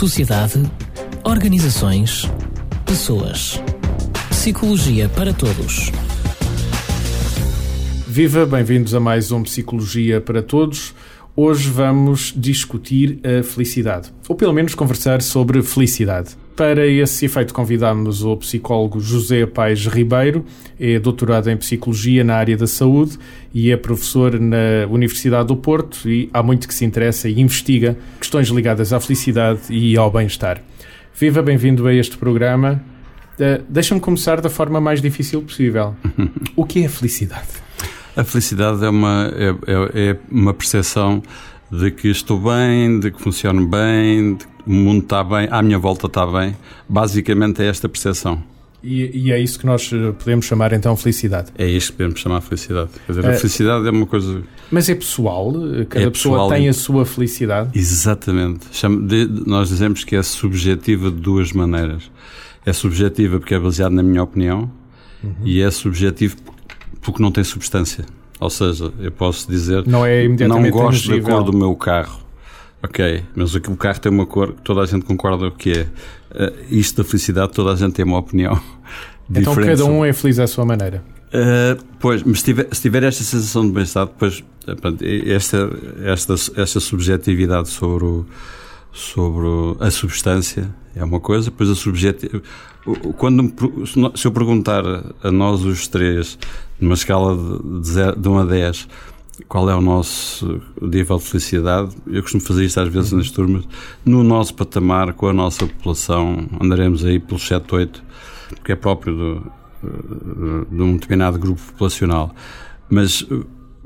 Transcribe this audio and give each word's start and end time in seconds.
sociedade, 0.00 0.62
organizações, 1.24 2.22
pessoas. 2.86 3.60
Psicologia 4.30 5.10
para 5.10 5.34
todos. 5.34 5.92
Viva, 8.08 8.46
bem-vindos 8.46 8.94
a 8.94 8.98
mais 8.98 9.30
um 9.30 9.42
Psicologia 9.42 10.18
para 10.18 10.42
Todos. 10.42 10.94
Hoje 11.36 11.68
vamos 11.68 12.32
discutir 12.34 13.20
a 13.22 13.42
felicidade, 13.42 14.10
ou 14.26 14.34
pelo 14.34 14.54
menos 14.54 14.74
conversar 14.74 15.20
sobre 15.20 15.62
felicidade. 15.62 16.30
Para 16.60 16.86
esse 16.86 17.24
efeito, 17.24 17.54
convidamos 17.54 18.22
o 18.22 18.36
psicólogo 18.36 19.00
José 19.00 19.46
Paes 19.46 19.86
Ribeiro, 19.86 20.44
é 20.78 20.98
doutorado 20.98 21.48
em 21.48 21.56
Psicologia 21.56 22.22
na 22.22 22.34
área 22.34 22.54
da 22.54 22.66
saúde 22.66 23.18
e 23.54 23.70
é 23.70 23.78
professor 23.78 24.38
na 24.38 24.86
Universidade 24.90 25.48
do 25.48 25.56
Porto 25.56 26.06
e 26.06 26.28
há 26.34 26.42
muito 26.42 26.68
que 26.68 26.74
se 26.74 26.84
interessa 26.84 27.30
e 27.30 27.40
investiga 27.40 27.96
questões 28.18 28.48
ligadas 28.48 28.92
à 28.92 29.00
felicidade 29.00 29.60
e 29.70 29.96
ao 29.96 30.10
bem-estar. 30.10 30.60
Viva, 31.18 31.40
bem-vindo 31.40 31.86
a 31.86 31.94
este 31.94 32.18
programa. 32.18 32.84
Uh, 33.38 33.64
Deixa-me 33.66 33.98
começar 33.98 34.42
da 34.42 34.50
forma 34.50 34.82
mais 34.82 35.00
difícil 35.00 35.40
possível. 35.40 35.96
O 36.54 36.66
que 36.66 36.82
é 36.82 36.84
a 36.84 36.90
felicidade? 36.90 37.48
A 38.14 38.22
felicidade 38.22 38.84
é 38.84 38.90
uma, 38.90 39.32
é, 39.34 39.48
é, 39.48 40.10
é 40.10 40.16
uma 40.30 40.52
percepção 40.52 41.22
de 41.70 41.90
que 41.90 42.08
estou 42.08 42.40
bem, 42.40 42.98
de 42.98 43.10
que 43.10 43.20
funciono 43.20 43.66
bem, 43.66 44.34
de 44.34 44.44
que 44.44 44.50
o 44.66 44.72
mundo 44.72 45.02
está 45.02 45.22
bem, 45.22 45.48
à 45.50 45.62
minha 45.62 45.78
volta 45.78 46.06
está 46.06 46.26
bem. 46.26 46.56
Basicamente 46.88 47.62
é 47.62 47.66
esta 47.66 47.88
percepção. 47.88 48.42
E, 48.82 49.26
e, 49.26 49.32
é 49.32 49.38
isso 49.38 49.58
que 49.58 49.66
nós 49.66 49.90
eh, 49.92 50.12
podemos 50.12 50.46
chamar 50.46 50.72
então 50.72 50.96
felicidade. 50.96 51.52
É 51.58 51.66
isto 51.66 51.92
que 51.92 51.98
podemos 51.98 52.18
chamar 52.18 52.40
felicidade. 52.40 52.90
Quer 53.06 53.12
dizer, 53.12 53.26
a 53.26 53.32
é, 53.32 53.36
felicidade 53.36 53.86
é 53.86 53.90
uma 53.90 54.06
coisa. 54.06 54.42
Mas 54.70 54.88
é 54.88 54.94
pessoal? 54.94 55.52
Cada 55.88 56.06
é 56.06 56.10
pessoa 56.10 56.48
tem 56.48 56.66
a 56.66 56.72
sua 56.72 57.04
felicidade? 57.04 57.78
Exatamente. 57.78 58.66
Nós 59.46 59.68
dizemos 59.68 60.02
que 60.02 60.16
é 60.16 60.22
subjetiva 60.22 61.10
de 61.10 61.18
duas 61.18 61.52
maneiras. 61.52 62.10
É 62.64 62.72
subjetiva 62.72 63.38
porque 63.38 63.54
é 63.54 63.58
baseada 63.58 63.94
na 63.94 64.02
minha 64.02 64.22
opinião 64.22 64.70
uhum. 65.22 65.34
e 65.44 65.60
é 65.60 65.70
subjetivo 65.70 66.36
porque 67.02 67.22
não 67.22 67.30
tem 67.30 67.44
substância. 67.44 68.06
Ou 68.40 68.48
seja, 68.48 68.90
eu 68.98 69.12
posso 69.12 69.48
dizer 69.48 69.86
não, 69.86 70.04
é 70.04 70.26
não 70.26 70.70
gosto 70.70 71.10
da 71.10 71.20
cor 71.20 71.44
do 71.44 71.56
meu 71.56 71.76
carro. 71.76 72.20
Ok, 72.82 73.22
mas 73.34 73.54
o 73.54 73.60
carro 73.76 74.00
tem 74.00 74.10
uma 74.10 74.24
cor 74.24 74.54
que 74.54 74.62
toda 74.62 74.80
a 74.80 74.86
gente 74.86 75.04
concorda 75.04 75.50
que 75.50 75.72
é. 75.72 75.82
Uh, 75.82 76.54
isto 76.70 77.02
da 77.02 77.08
felicidade, 77.08 77.52
toda 77.52 77.72
a 77.72 77.76
gente 77.76 77.92
tem 77.92 78.04
uma 78.04 78.18
opinião 78.18 78.58
então 79.28 79.54
diferente. 79.54 79.78
Cada 79.78 79.84
um 79.84 80.04
é 80.04 80.12
feliz 80.12 80.38
à 80.38 80.46
sua 80.46 80.64
maneira. 80.64 81.04
Uh, 81.26 81.84
pois, 81.98 82.22
mas 82.22 82.38
se 82.38 82.46
tiver, 82.46 82.68
se 82.72 82.80
tiver 82.80 83.02
esta 83.02 83.22
sensação 83.22 83.66
de 83.66 83.72
bem-estar, 83.72 84.06
depois 84.06 84.42
esta, 85.26 85.70
esta, 86.04 86.34
esta 86.56 86.80
subjetividade 86.80 87.68
sobre, 87.68 88.04
o, 88.04 88.26
sobre 88.92 89.46
a 89.80 89.90
substância 89.90 90.74
é 90.94 91.04
uma 91.04 91.20
coisa, 91.20 91.50
depois 91.50 91.68
a 91.68 91.74
subjetividade. 91.74 92.42
Quando, 93.18 93.52
se 94.16 94.26
eu 94.26 94.32
perguntar 94.32 94.82
a 95.22 95.30
nós 95.30 95.62
os 95.64 95.86
três, 95.86 96.38
numa 96.80 96.94
escala 96.94 97.36
de, 97.36 98.20
de 98.20 98.28
1 98.28 98.38
a 98.38 98.44
10, 98.44 98.88
qual 99.48 99.68
é 99.70 99.74
o 99.74 99.80
nosso 99.80 100.60
nível 100.80 101.18
de 101.18 101.24
felicidade. 101.24 101.94
Eu 102.06 102.22
costumo 102.22 102.42
fazer 102.42 102.64
isto 102.64 102.80
às 102.80 102.88
vezes 102.88 103.12
nas 103.12 103.30
turmas. 103.30 103.66
No 104.04 104.22
nosso 104.22 104.54
patamar, 104.54 105.12
com 105.14 105.28
a 105.28 105.32
nossa 105.32 105.66
população, 105.66 106.48
andaremos 106.60 107.04
aí 107.04 107.18
pelos 107.18 107.46
7, 107.46 107.74
8, 107.74 108.02
porque 108.56 108.72
é 108.72 108.76
próprio 108.76 109.14
do, 109.16 109.52
de 110.70 110.82
um 110.82 110.94
determinado 110.94 111.38
grupo 111.38 111.60
populacional. 111.60 112.34
Mas 112.88 113.26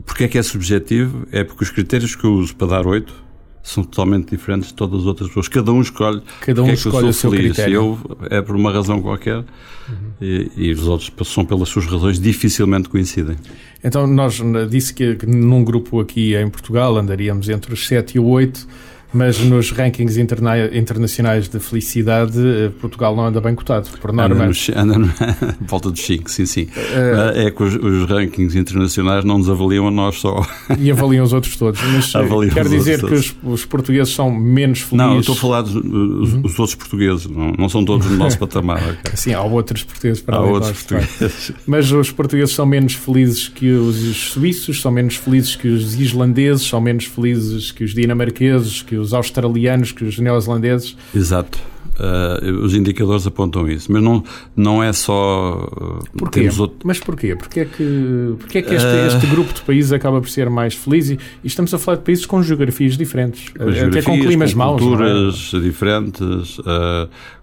porque 0.04 0.24
é 0.24 0.28
que 0.28 0.38
é 0.38 0.42
subjetivo? 0.42 1.26
É 1.30 1.44
porque 1.44 1.62
os 1.62 1.70
critérios 1.70 2.14
que 2.14 2.24
eu 2.24 2.32
uso 2.32 2.54
para 2.56 2.68
dar 2.68 2.86
8 2.86 3.23
são 3.64 3.82
totalmente 3.82 4.28
diferentes 4.28 4.68
de 4.68 4.74
todas 4.74 5.00
as 5.00 5.06
outras 5.06 5.28
pessoas. 5.28 5.48
Cada 5.48 5.72
um 5.72 5.80
escolhe. 5.80 6.22
Cada 6.42 6.62
um 6.62 6.68
é 6.68 6.74
escolhe 6.74 7.08
o 7.08 7.12
seu 7.14 7.30
feliz. 7.30 7.52
critério. 7.52 7.74
Eu 7.74 8.18
é 8.30 8.42
por 8.42 8.54
uma 8.54 8.70
razão 8.70 9.00
qualquer 9.00 9.38
uhum. 9.38 10.12
e, 10.20 10.50
e, 10.54 10.72
os 10.72 10.86
outros 10.86 11.10
são 11.26 11.46
pelas 11.46 11.70
suas 11.70 11.86
razões 11.86 12.20
dificilmente 12.20 12.90
coincidem. 12.90 13.36
Então 13.82 14.06
nós 14.06 14.40
disse 14.70 14.92
que, 14.92 15.16
que 15.16 15.26
num 15.26 15.64
grupo 15.64 15.98
aqui 15.98 16.36
em 16.36 16.50
Portugal 16.50 16.94
andaríamos 16.98 17.48
entre 17.48 17.72
os 17.72 17.86
7 17.86 18.16
e 18.16 18.20
o 18.20 18.26
8 18.26 18.68
mas 19.14 19.38
nos 19.38 19.70
rankings 19.70 20.18
interna 20.18 20.66
internacionais 20.76 21.48
de 21.48 21.60
felicidade, 21.60 22.38
eh, 22.38 22.70
Portugal 22.80 23.14
não 23.14 23.26
anda 23.26 23.40
bem 23.40 23.54
cotado, 23.54 23.88
por 24.00 24.12
norma. 24.12 24.44
Anda, 24.74 24.98
no, 24.98 25.02
anda 25.02 25.14
volta 25.62 25.90
dos 25.90 26.00
5, 26.00 26.30
sim, 26.30 26.46
sim. 26.46 26.62
Uh, 26.64 27.46
é 27.46 27.50
que 27.50 27.62
os, 27.62 27.74
os, 27.74 28.08
rankings 28.08 28.56
internacionais 28.56 29.24
não 29.24 29.38
nos 29.38 29.48
avaliam 29.48 29.86
a 29.86 29.90
nós 29.90 30.16
só. 30.16 30.44
E 30.78 30.90
avaliam 30.90 31.24
os 31.24 31.32
outros 31.32 31.56
todos. 31.56 31.80
Mas 31.80 32.14
eh, 32.14 32.18
avaliam 32.18 32.52
quer 32.52 32.68
dizer 32.68 33.00
que 33.00 33.14
os, 33.14 33.34
os, 33.42 33.64
portugueses 33.64 34.12
são 34.12 34.30
menos 34.30 34.80
felizes? 34.80 34.96
Não, 34.96 35.20
estou 35.20 35.34
a 35.34 35.38
falar 35.38 35.62
dos 35.62 35.74
uhum. 35.74 36.42
os 36.44 36.58
outros 36.58 36.74
portugueses, 36.74 37.26
não, 37.26 37.52
não, 37.52 37.68
são 37.68 37.84
todos 37.84 38.10
no 38.10 38.16
nosso 38.16 38.38
patamar. 38.40 38.82
Okay. 38.82 39.16
Sim, 39.16 39.34
há 39.34 39.42
outros 39.42 39.84
portugueses 39.84 40.20
para 40.20 40.36
há 40.36 40.40
outros 40.40 40.82
portugueses. 40.82 41.52
Mas 41.66 41.92
os 41.92 42.10
portugueses 42.10 42.54
são 42.54 42.66
menos 42.66 42.94
felizes 42.94 43.48
que 43.48 43.70
os 43.70 43.96
suíços, 44.32 44.80
são 44.80 44.90
menos 44.90 45.16
felizes 45.16 45.54
que 45.54 45.68
os 45.68 45.94
islandeses, 45.94 46.66
são 46.66 46.80
menos 46.80 47.04
felizes 47.04 47.70
que 47.70 47.84
os 47.84 47.94
dinamarqueses, 47.94 48.82
que 48.82 48.96
os 48.96 49.03
os 49.04 49.14
australianos 49.14 49.92
que 49.92 50.04
os 50.04 50.18
neozelandeses. 50.18 50.96
Exato. 51.14 51.58
Uh, 51.94 52.64
os 52.64 52.74
indicadores 52.74 53.24
apontam 53.24 53.68
isso, 53.68 53.92
mas 53.92 54.02
não, 54.02 54.24
não 54.56 54.82
é 54.82 54.92
só. 54.92 55.64
Uh, 55.64 56.18
porquê? 56.18 56.50
Outro... 56.58 56.78
Mas 56.82 56.98
porquê? 56.98 57.36
Porquê 57.36 57.60
é 57.60 57.64
que, 57.66 58.34
porquê 58.36 58.58
é 58.58 58.62
que 58.62 58.74
este, 58.74 58.86
uh... 58.86 59.06
este, 59.06 59.26
grupo 59.28 59.54
de 59.54 59.62
países 59.62 59.92
acaba 59.92 60.20
por 60.20 60.28
ser 60.28 60.50
mais 60.50 60.74
feliz? 60.74 61.10
E, 61.10 61.14
e, 61.44 61.46
estamos 61.46 61.72
a 61.72 61.78
falar 61.78 61.98
de 61.98 62.02
países 62.02 62.26
com 62.26 62.42
geografias 62.42 62.96
diferentes, 62.96 63.48
com 63.50 63.68
até 63.68 64.02
com 64.02 64.18
climas 64.18 64.52
com 64.52 64.58
maus. 64.58 64.82
É? 64.82 64.84
Culturas 64.84 65.52
é? 65.54 65.60
diferentes, 65.60 66.60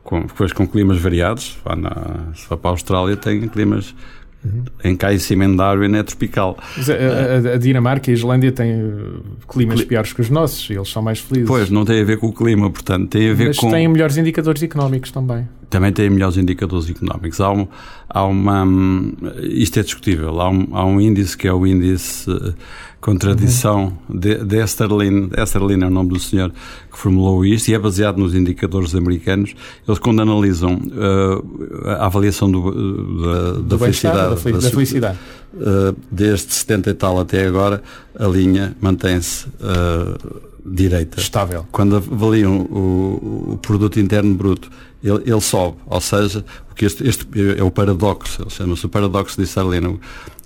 com, 0.04 0.26
com 0.54 0.68
climas 0.68 1.00
variados. 1.00 1.58
Se 2.36 2.46
for 2.46 2.58
para 2.58 2.72
a 2.72 2.74
Austrália, 2.74 3.16
tem 3.16 3.48
climas 3.48 3.96
Uhum. 4.44 4.64
Em 4.84 4.96
cá 4.96 5.14
em 5.14 5.20
cima 5.20 5.48
Darwin 5.56 5.96
é 5.96 6.04
tropical. 6.04 6.58
A, 6.60 7.52
a, 7.52 7.54
a, 7.54 7.58
Dinamarca 7.58 8.10
e 8.10 8.14
a 8.14 8.18
Islândia 8.18 8.52
têm 8.52 8.84
uh, 8.84 9.24
climas 9.48 9.80
Cli... 9.80 9.86
piores 9.86 10.14
que 10.14 10.22
os 10.22 10.30
nossos, 10.30 10.68
eles 10.70 10.90
são 10.90 11.02
mais 11.02 11.20
felizes. 11.20 11.48
Pois, 11.48 11.70
não 11.70 11.86
tem 11.86 12.02
a 12.02 12.04
ver 12.04 12.18
com 12.18 12.28
o 12.28 12.34
clima, 12.34 12.70
portanto, 12.70 13.10
tem 13.10 13.30
a 13.30 13.34
ver 13.34 13.48
Mas 13.48 13.58
com. 13.58 13.68
Mas 13.68 13.76
têm 13.76 13.88
melhores 13.88 14.18
indicadores 14.18 14.64
económicos 14.64 15.12
também. 15.12 15.48
Também 15.70 15.94
têm 15.94 16.10
melhores 16.10 16.38
indicadores 16.38 16.90
económicos. 16.90 17.40
Há, 17.40 17.52
um, 17.52 17.68
há 18.10 18.26
uma. 18.26 18.64
Hum, 18.64 19.14
isto 19.44 19.80
é 19.80 19.84
discutível. 19.84 20.42
Há 20.42 20.50
um, 20.50 20.68
há 20.72 20.86
um 20.86 21.00
índice 21.00 21.38
que 21.38 21.48
é 21.48 21.54
o 21.54 21.66
índice 21.66 22.26
contradição 23.02 23.98
de, 24.08 24.36
de 24.46 24.64
Esterlin. 24.64 25.32
Esterlin 25.36 25.84
é 25.84 25.88
o 25.88 25.90
nome 25.90 26.10
do 26.10 26.20
senhor 26.20 26.52
que 26.92 26.98
formulou 26.98 27.44
isto 27.44 27.70
e 27.70 27.74
é 27.74 27.80
baseado 27.80 28.18
nos 28.18 28.36
indicadores 28.36 28.94
americanos. 28.94 29.56
Eles, 29.88 30.00
quando 30.00 30.22
analisam 30.22 30.76
uh, 30.76 31.90
a 31.90 32.06
avaliação 32.06 32.50
do, 32.50 32.62
da, 33.22 33.52
do 33.54 33.62
da 33.64 33.78
felicidade, 33.80 34.44
da, 34.44 34.52
da 34.60 34.70
felicidade. 34.70 35.18
Uh, 35.54 35.96
desde 36.10 36.54
70 36.54 36.92
e 36.92 36.94
tal 36.94 37.20
até 37.20 37.46
agora, 37.46 37.82
a 38.18 38.28
linha 38.28 38.76
mantém-se 38.80 39.48
uh, 39.48 40.42
direita. 40.64 41.20
Estável. 41.20 41.66
Quando 41.72 41.96
avaliam 41.96 42.62
o, 42.62 43.54
o 43.54 43.60
produto 43.62 44.00
interno 44.00 44.36
bruto, 44.36 44.70
ele, 45.04 45.24
ele, 45.26 45.42
sobe. 45.42 45.78
Ou 45.88 46.00
seja, 46.00 46.46
porque 46.68 46.86
este, 46.86 47.08
este 47.08 47.28
é 47.58 47.64
o 47.64 47.72
paradoxo, 47.72 48.44
ele 48.44 48.50
chama-se 48.52 48.86
o 48.86 48.90
paradoxo 48.90 49.38
de 49.38 49.44
Esterlin. 49.44 50.00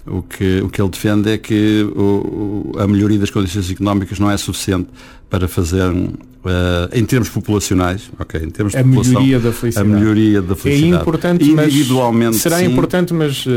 O 0.07 0.21
que, 0.21 0.61
o 0.61 0.69
que 0.69 0.79
ele 0.79 0.89
defende 0.89 1.31
é 1.31 1.37
que 1.37 1.83
o, 1.95 2.73
a 2.77 2.87
melhoria 2.87 3.17
das 3.17 3.31
condições 3.31 3.71
económicas 3.71 4.19
não 4.19 4.29
é 4.29 4.37
suficiente 4.37 4.87
para 5.29 5.47
fazer, 5.47 5.89
uh, 5.89 6.15
em 6.93 7.03
termos 7.03 7.27
populacionais, 7.29 8.11
ok, 8.19 8.39
em 8.39 8.51
termos 8.51 8.75
a 8.75 8.83
melhoria 8.83 9.39
da 9.39 9.51
felicidade. 9.51 9.91
A 9.91 9.97
melhoria 9.97 10.41
da 10.43 10.55
felicidade. 10.55 10.93
É 10.93 11.01
importante, 11.01 11.43
Individualmente, 11.43 12.37
será 12.37 12.59
sim. 12.59 12.65
importante, 12.65 13.13
mas 13.15 13.45
uh, 13.47 13.49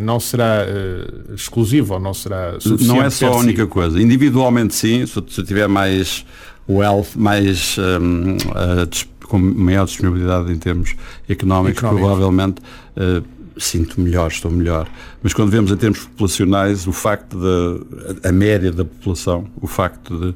não 0.00 0.20
será 0.20 0.64
uh, 0.64 1.34
exclusivo 1.34 1.94
ou 1.94 2.00
não 2.00 2.14
será 2.14 2.52
suficiente. 2.60 2.86
Não 2.86 3.02
é 3.02 3.10
só 3.10 3.32
a 3.32 3.36
única 3.36 3.66
coisa. 3.66 4.00
Individualmente, 4.00 4.74
sim, 4.76 5.04
se, 5.06 5.20
se 5.28 5.42
tiver 5.42 5.66
mais 5.66 6.24
wealth, 6.68 7.16
mais 7.16 7.76
um, 7.78 8.36
com 9.26 9.38
maior 9.38 9.86
disponibilidade 9.86 10.52
em 10.52 10.56
termos 10.56 10.94
económicos, 11.28 11.78
Económico. 11.78 12.06
provavelmente 12.06 12.62
sinto 13.56 14.00
melhor, 14.00 14.30
estou 14.30 14.50
melhor. 14.50 14.88
Mas 15.22 15.32
quando 15.32 15.50
vemos 15.50 15.70
em 15.70 15.76
termos 15.76 16.00
populacionais, 16.00 16.86
o 16.86 16.92
facto 16.92 17.38
de 17.38 18.28
a 18.28 18.32
média 18.32 18.70
da 18.70 18.84
população, 18.84 19.46
o 19.60 19.66
facto 19.66 20.18
de, 20.18 20.34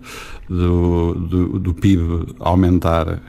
do, 0.48 1.14
do, 1.14 1.58
do 1.58 1.74
PIB 1.74 2.34
aumentar, 2.40 3.20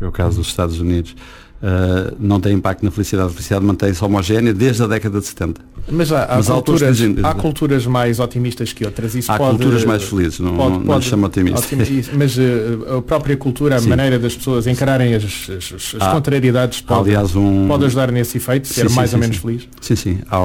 é 0.00 0.06
o 0.06 0.12
caso 0.12 0.38
dos 0.38 0.48
Estados 0.48 0.80
Unidos, 0.80 1.16
uh, 1.62 2.16
não 2.18 2.40
tem 2.40 2.54
impacto 2.54 2.84
na 2.84 2.90
felicidade. 2.90 3.28
A 3.28 3.30
felicidade 3.30 3.64
mantém-se 3.64 4.04
homogénea 4.04 4.52
desde 4.52 4.82
a 4.82 4.86
década 4.86 5.20
de 5.20 5.26
70. 5.26 5.60
Mas 5.90 6.12
há, 6.12 6.24
há, 6.24 6.36
Mas 6.36 6.48
culturas, 6.48 6.96
dizem, 6.96 7.16
há 7.22 7.34
culturas 7.34 7.86
mais 7.86 8.20
otimistas 8.20 8.72
que 8.72 8.84
outras. 8.84 9.14
Isso 9.14 9.30
há 9.30 9.38
pode, 9.38 9.56
culturas 9.58 9.84
mais 9.84 10.02
felizes, 10.02 10.40
não, 10.40 10.56
pode, 10.56 10.78
não, 10.78 10.80
não 10.80 11.00
chama 11.00 11.26
otimista. 11.28 11.76
Mas 12.14 12.36
uh, 12.36 12.98
a 12.98 13.02
própria 13.02 13.36
cultura, 13.36 13.76
a 13.76 13.80
sim. 13.80 13.88
maneira 13.88 14.18
das 14.18 14.36
pessoas 14.36 14.66
encararem 14.66 15.14
as, 15.14 15.24
as, 15.24 15.94
as 15.94 15.94
há, 16.02 16.12
contrariedades 16.12 16.80
pode, 16.80 17.10
aliás, 17.10 17.34
um, 17.34 17.66
pode 17.66 17.84
ajudar 17.86 18.12
nesse 18.12 18.36
efeito, 18.36 18.68
ser 18.68 18.88
sim, 18.88 18.96
mais 18.96 19.10
sim, 19.10 19.16
ou 19.16 19.20
menos 19.20 19.36
feliz? 19.38 19.68
Sim, 19.80 19.96
sim. 19.96 20.18
Há, 20.30 20.38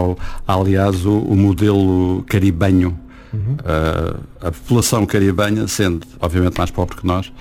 há 0.48 0.56
aliás, 0.56 1.06
o, 1.06 1.18
o 1.20 1.36
modelo 1.36 2.24
caribenho. 2.28 2.98
Uhum. 3.34 3.56
Uh, 3.56 4.20
a 4.40 4.52
população 4.52 5.08
caribenha, 5.08 5.68
sendo 5.68 6.06
obviamente 6.20 6.56
mais 6.56 6.70
pobre 6.70 6.96
que 6.96 7.06
nós, 7.06 7.32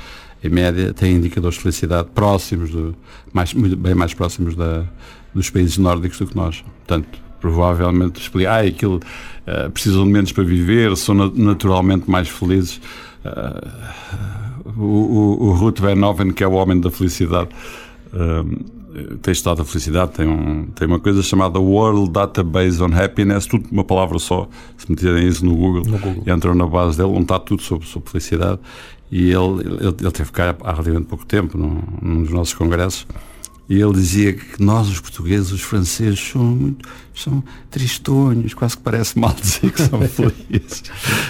em 0.42 0.48
média, 0.48 0.92
têm 0.92 1.16
indicadores 1.16 1.56
de 1.56 1.62
felicidade 1.62 2.08
próximos, 2.14 2.70
do, 2.70 2.94
mais, 3.32 3.52
bem 3.52 3.94
mais 3.94 4.12
próximos 4.12 4.54
da, 4.54 4.84
dos 5.34 5.50
países 5.50 5.78
nórdicos 5.78 6.18
do 6.18 6.26
que 6.26 6.36
nós. 6.36 6.62
Portanto, 6.86 7.18
provavelmente 7.40 8.20
explicar, 8.20 8.64
ah, 8.64 8.66
aquilo 8.66 8.96
uh, 8.96 9.70
precisam 9.70 10.04
de 10.04 10.10
menos 10.10 10.32
para 10.32 10.44
viver, 10.44 10.96
são 10.96 11.14
naturalmente 11.14 12.10
mais 12.10 12.28
felizes. 12.28 12.80
Uh, 13.24 14.80
o, 14.80 14.82
o, 14.82 15.44
o 15.48 15.52
Ruth 15.52 15.80
Van 15.80 16.32
que 16.34 16.44
é 16.44 16.46
o 16.46 16.52
homem 16.52 16.80
da 16.80 16.90
felicidade, 16.90 17.50
uh, 18.12 18.81
tem 19.22 19.32
estado 19.32 19.58
da 19.58 19.64
felicidade, 19.64 20.12
tem, 20.12 20.26
um, 20.26 20.66
tem 20.66 20.86
uma 20.86 21.00
coisa 21.00 21.22
chamada 21.22 21.58
World 21.58 22.10
Database 22.10 22.82
on 22.82 22.92
Happiness, 22.92 23.46
tudo 23.46 23.66
uma 23.70 23.84
palavra 23.84 24.18
só. 24.18 24.48
Se 24.76 24.90
meterem 24.90 25.26
isso 25.26 25.44
no 25.44 25.54
Google, 25.54 25.82
no 25.86 25.98
Google. 25.98 26.34
entram 26.34 26.54
na 26.54 26.66
base 26.66 26.96
dele, 26.96 27.10
onde 27.10 27.22
está 27.22 27.38
tudo 27.38 27.62
sobre, 27.62 27.86
sobre 27.86 28.10
felicidade. 28.10 28.60
E 29.10 29.30
ele, 29.30 29.60
ele, 29.60 29.94
ele 30.00 30.10
teve 30.10 30.32
cá 30.32 30.54
há 30.62 30.72
relativamente 30.72 31.06
pouco 31.06 31.26
tempo, 31.26 31.58
num, 31.58 31.82
num 32.00 32.22
dos 32.22 32.32
nossos 32.32 32.54
congressos. 32.54 33.06
E 33.69 33.81
ele 33.81 33.93
dizia 33.93 34.32
que 34.32 34.62
nós, 34.62 34.88
os 34.88 35.00
portugueses, 35.00 35.53
os 35.53 35.61
franceses, 35.61 36.20
são 36.20 36.43
muito, 36.43 36.87
são 37.14 37.43
tristonhos, 37.70 38.53
quase 38.55 38.76
que 38.76 38.82
parece 38.82 39.19
mal 39.19 39.35
dizer 39.41 39.70
que 39.70 39.82
são 39.82 40.00
felizes. 40.09 40.82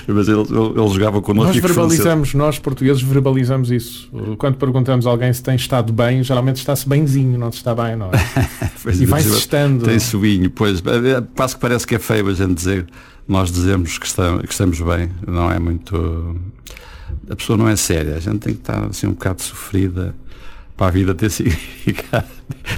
Mas 0.09 0.29
ele, 0.29 0.41
ele, 0.41 0.89
jogava 0.89 1.21
connosco. 1.21 1.53
Nós 1.53 1.63
verbalizamos, 1.63 2.35
nós 2.35 2.59
portugueses 2.59 3.03
verbalizamos 3.03 3.71
isso. 3.71 4.11
Quando 4.39 4.57
perguntamos 4.57 5.07
a 5.07 5.11
alguém 5.11 5.33
se 5.33 5.43
tem 5.43 5.55
estado 5.55 5.93
bem, 5.93 6.23
geralmente 6.23 6.57
está-se 6.57 6.89
bemzinho, 6.89 7.39
não 7.39 7.53
se 7.53 7.59
está 7.59 7.75
bem, 7.75 7.97
não 7.97 8.07
é? 8.07 8.91
e 8.93 9.07
vai-se 9.07 9.37
estando. 9.37 9.85
Tem 9.85 9.99
suinho, 9.99 10.51
pois. 10.51 10.83
É, 10.85 11.19
é, 11.19 11.21
quase 11.37 11.55
que 11.55 11.61
parece 11.61 11.87
que 11.87 11.95
é 11.95 11.99
feio 11.99 12.29
a 12.29 12.35
gente 12.35 12.55
dizer. 12.55 12.87
Nós 13.29 13.53
dizemos 13.53 13.99
que 13.99 14.07
estamos, 14.07 14.43
que 14.43 14.53
estamos 14.53 14.81
bem, 14.81 15.11
não 15.29 15.49
é 15.51 15.59
muito. 15.59 16.41
A 17.31 17.37
pessoa 17.37 17.57
não 17.57 17.69
é 17.69 17.77
séria, 17.77 18.17
a 18.17 18.21
gente 18.21 18.39
tem 18.39 18.55
que 18.55 18.61
estar 18.61 18.85
assim 18.87 19.07
um 19.07 19.13
bocado 19.13 19.43
sofrida 19.43 20.13
para 20.83 20.89
a 20.89 20.91
vida 20.91 21.15
ter 21.15 21.31
significado, 21.31 22.27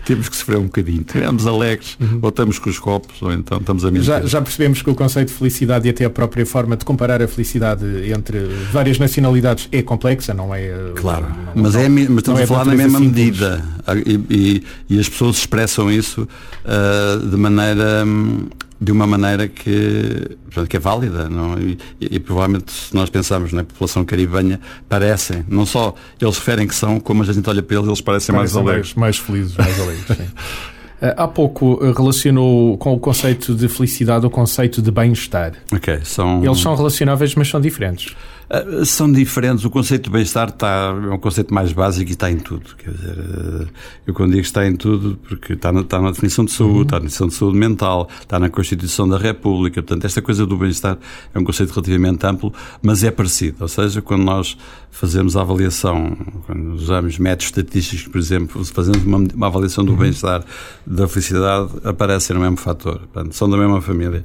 temos 0.04 0.28
que 0.28 0.36
sofrer 0.36 0.58
um 0.58 0.64
bocadinho. 0.64 1.00
Estivemos 1.00 1.46
alegres, 1.46 1.96
uhum. 1.98 2.18
ou 2.20 2.28
estamos 2.28 2.58
com 2.58 2.68
os 2.68 2.78
copos, 2.78 3.22
ou 3.22 3.32
então 3.32 3.56
estamos 3.56 3.82
a 3.82 3.90
mentir. 3.90 4.04
Já, 4.04 4.20
já, 4.20 4.42
percebemos 4.42 4.82
que 4.82 4.90
o 4.90 4.94
conceito 4.94 5.28
de 5.28 5.34
felicidade 5.34 5.86
e 5.88 5.90
até 5.90 6.04
a 6.04 6.10
própria 6.10 6.44
forma 6.44 6.76
de 6.76 6.84
comparar 6.84 7.22
a 7.22 7.26
felicidade 7.26 7.82
entre 8.12 8.40
várias 8.70 8.98
nacionalidades 8.98 9.70
é 9.72 9.80
complexa, 9.80 10.34
não 10.34 10.54
é? 10.54 10.70
Claro, 10.96 11.28
não, 11.54 11.62
mas, 11.62 11.74
é, 11.76 11.88
mas 11.88 12.18
estamos 12.18 12.40
é 12.40 12.44
a 12.44 12.46
falar 12.46 12.66
na 12.66 12.74
mesma 12.74 12.98
simples. 12.98 13.24
medida 13.24 13.64
e, 14.04 14.20
e, 14.28 14.64
e, 14.90 15.00
as 15.00 15.08
pessoas 15.08 15.38
expressam 15.38 15.90
isso 15.90 16.28
uh, 16.66 17.26
de 17.26 17.36
maneira. 17.38 18.04
Um, 18.04 18.48
de 18.84 18.92
uma 18.92 19.06
maneira 19.06 19.48
que, 19.48 20.36
que 20.68 20.76
é 20.76 20.80
válida. 20.80 21.28
Não? 21.28 21.58
E, 21.58 21.78
e, 22.00 22.16
e, 22.16 22.20
provavelmente, 22.20 22.70
se 22.70 22.94
nós 22.94 23.10
pensarmos 23.10 23.52
na 23.52 23.64
população 23.64 24.04
caribenha, 24.04 24.60
parecem, 24.88 25.44
não 25.48 25.64
só 25.64 25.94
eles 26.20 26.36
referem 26.36 26.66
que 26.66 26.74
são, 26.74 27.00
como 27.00 27.22
a 27.22 27.26
gente 27.26 27.48
olha 27.48 27.62
para 27.62 27.76
eles, 27.76 27.88
eles 27.88 28.00
parecem, 28.00 28.34
parecem 28.34 28.62
mais 28.62 28.68
alegres. 28.68 28.94
Mais, 28.94 29.18
felizes, 29.18 29.56
mais 29.56 29.80
alegres, 29.80 30.06
sim. 30.06 30.28
Eh, 31.00 31.14
há 31.18 31.26
pouco 31.26 31.80
eh, 31.82 31.92
relacionou 31.94 32.78
com 32.78 32.94
o 32.94 32.98
conceito 32.98 33.54
de 33.54 33.68
felicidade 33.68 34.24
o 34.24 34.30
conceito 34.30 34.80
de 34.80 34.90
bem-estar. 34.90 35.52
Ok, 35.72 36.00
são... 36.04 36.42
Eles 36.42 36.60
são 36.60 36.74
relacionáveis, 36.74 37.34
mas 37.34 37.48
são 37.48 37.60
diferentes. 37.60 38.14
Uh, 38.50 38.84
são 38.84 39.10
diferentes. 39.10 39.64
O 39.64 39.70
conceito 39.70 40.04
de 40.04 40.10
bem-estar 40.10 40.48
está, 40.48 40.94
é 40.94 41.10
um 41.10 41.18
conceito 41.18 41.52
mais 41.52 41.72
básico 41.72 42.10
e 42.10 42.12
está 42.12 42.30
em 42.30 42.38
tudo. 42.38 42.76
Quer 42.76 42.90
dizer, 42.90 43.18
uh, 43.18 43.68
eu 44.06 44.14
quando 44.14 44.30
digo 44.30 44.42
que 44.42 44.48
está 44.48 44.66
em 44.66 44.76
tudo, 44.76 45.18
porque 45.28 45.54
está 45.54 45.72
na, 45.72 45.80
está 45.80 46.00
na 46.00 46.10
definição 46.10 46.44
de 46.44 46.52
saúde, 46.52 46.74
uhum. 46.74 46.82
está 46.82 46.96
na 46.96 47.00
definição 47.00 47.28
de 47.28 47.34
saúde 47.34 47.58
mental, 47.58 48.08
está 48.20 48.38
na 48.38 48.50
Constituição 48.50 49.08
da 49.08 49.18
República. 49.18 49.82
Portanto, 49.82 50.04
esta 50.04 50.20
coisa 50.20 50.46
do 50.46 50.56
bem-estar 50.56 50.98
é 51.34 51.38
um 51.38 51.44
conceito 51.44 51.70
relativamente 51.70 52.26
amplo, 52.26 52.52
mas 52.82 53.02
é 53.02 53.10
parecido. 53.10 53.58
Ou 53.60 53.68
seja, 53.68 54.02
quando 54.02 54.24
nós 54.24 54.56
fazemos 54.90 55.36
a 55.36 55.40
avaliação, 55.40 56.16
quando 56.46 56.74
usamos 56.74 57.18
métodos 57.18 57.46
estatísticos, 57.46 58.06
por 58.06 58.18
exemplo, 58.18 58.64
fazemos 58.64 59.02
uma, 59.04 59.18
uma 59.34 59.46
avaliação 59.46 59.84
do 59.84 59.92
uhum. 59.92 59.98
bem-estar, 59.98 60.44
da 60.86 61.08
felicidade, 61.08 61.70
aparecem 61.82 62.34
no 62.34 62.42
mesmo 62.42 62.56
fator. 62.56 63.00
Portanto, 63.12 63.34
são 63.34 63.48
da 63.48 63.56
mesma 63.56 63.80
família. 63.80 64.22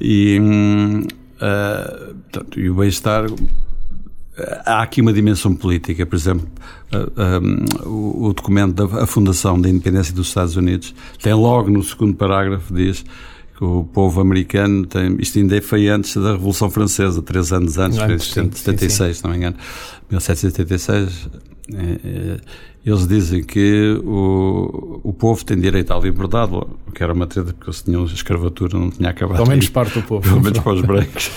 E. 0.00 0.38
Hum, 0.40 1.06
Uh, 1.36 2.14
portanto, 2.30 2.60
e 2.60 2.70
o 2.70 2.74
bem-estar. 2.74 3.26
Há 4.66 4.82
aqui 4.82 5.00
uma 5.00 5.12
dimensão 5.12 5.54
política, 5.54 6.04
por 6.04 6.16
exemplo, 6.16 6.48
uh, 6.92 7.12
ah, 7.16 7.40
um, 7.40 7.64
ah, 7.78 7.88
o, 7.88 8.32
documento 8.32 8.84
da 8.84 9.06
Fundação 9.06 9.60
da 9.60 9.68
Independência 9.68 10.12
dos 10.12 10.26
Estados 10.26 10.56
Unidos 10.56 10.92
tem 11.22 11.32
logo 11.32 11.70
no 11.70 11.80
segundo 11.84 12.14
parágrafo 12.16 12.74
diz 12.74 13.04
que 13.56 13.64
o 13.64 13.84
povo 13.84 14.20
americano 14.20 14.84
tem, 14.86 15.16
isto 15.20 15.38
ainda 15.38 15.62
foi 15.62 15.86
antes 15.86 16.16
da 16.16 16.32
Revolução 16.32 16.68
Francesa, 16.68 17.22
três 17.22 17.52
anos 17.52 17.78
antes, 17.78 17.98
antes 17.98 18.32
foi 18.32 18.42
em 18.42 18.50
76, 18.50 19.18
se 19.18 19.24
não 19.24 19.30
me 19.30 19.36
engano, 19.36 19.56
1776, 20.10 21.28
é, 21.72 22.00
é, 22.04 22.40
eles 22.86 23.08
dizem 23.08 23.42
que 23.42 23.98
o, 24.04 25.00
o 25.02 25.12
povo 25.12 25.42
tem 25.42 25.58
direito 25.58 25.90
à 25.92 25.98
liberdade, 25.98 26.54
o 26.54 26.92
que 26.94 27.02
era 27.02 27.14
uma 27.14 27.26
treta 27.26 27.54
porque 27.54 27.70
eles 27.70 27.82
tinham 27.82 28.04
escravatura, 28.04 28.78
não 28.78 28.90
tinha 28.90 29.08
acabado. 29.08 29.38
Pelo 29.38 29.48
menos 29.48 29.68
parte 29.70 29.98
do 29.98 30.02
povo. 30.02 30.22
Pelo 30.28 30.42
menos 30.42 30.58
para 30.58 30.72
os 30.74 30.82
brancos. 30.86 31.30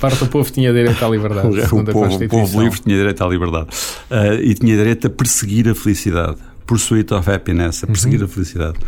parte 0.00 0.18
do 0.18 0.26
povo 0.26 0.50
tinha 0.50 0.72
direito 0.72 1.04
à 1.04 1.08
liberdade. 1.08 1.48
O, 1.70 1.84
povo, 1.84 2.24
o 2.24 2.28
povo 2.28 2.62
livre 2.62 2.80
tinha 2.80 2.96
direito 2.96 3.22
à 3.22 3.28
liberdade. 3.28 3.68
Uh, 4.10 4.34
e 4.42 4.54
tinha 4.54 4.76
direito 4.76 5.06
a 5.06 5.10
perseguir 5.10 5.68
a 5.68 5.74
felicidade. 5.74 6.38
Pursuit 6.66 7.12
of 7.14 7.30
happiness, 7.30 7.84
a 7.84 7.86
perseguir 7.86 8.20
uhum. 8.20 8.26
a 8.26 8.28
felicidade. 8.28 8.78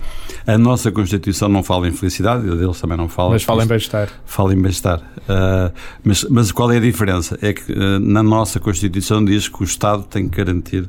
A 0.46 0.58
nossa 0.58 0.90
Constituição 0.90 1.48
não 1.48 1.62
fala 1.62 1.88
em 1.88 1.92
felicidade, 1.92 2.48
a 2.48 2.54
deles 2.54 2.80
também 2.80 2.96
não 2.96 3.08
fala. 3.08 3.30
Mas 3.30 3.44
fala 3.44 3.64
em 3.64 3.66
bem-estar. 3.66 4.08
Fala 4.24 4.52
em 4.52 4.60
bem-estar. 4.60 4.98
Uh, 4.98 5.72
mas, 6.02 6.24
mas 6.24 6.52
qual 6.52 6.70
é 6.72 6.78
a 6.78 6.80
diferença? 6.80 7.38
É 7.40 7.52
que 7.52 7.72
uh, 7.72 8.00
na 8.00 8.22
nossa 8.22 8.58
Constituição 8.58 9.24
diz 9.24 9.48
que 9.48 9.62
o 9.62 9.64
Estado 9.64 10.02
tem 10.04 10.28
que 10.28 10.36
garantir 10.36 10.88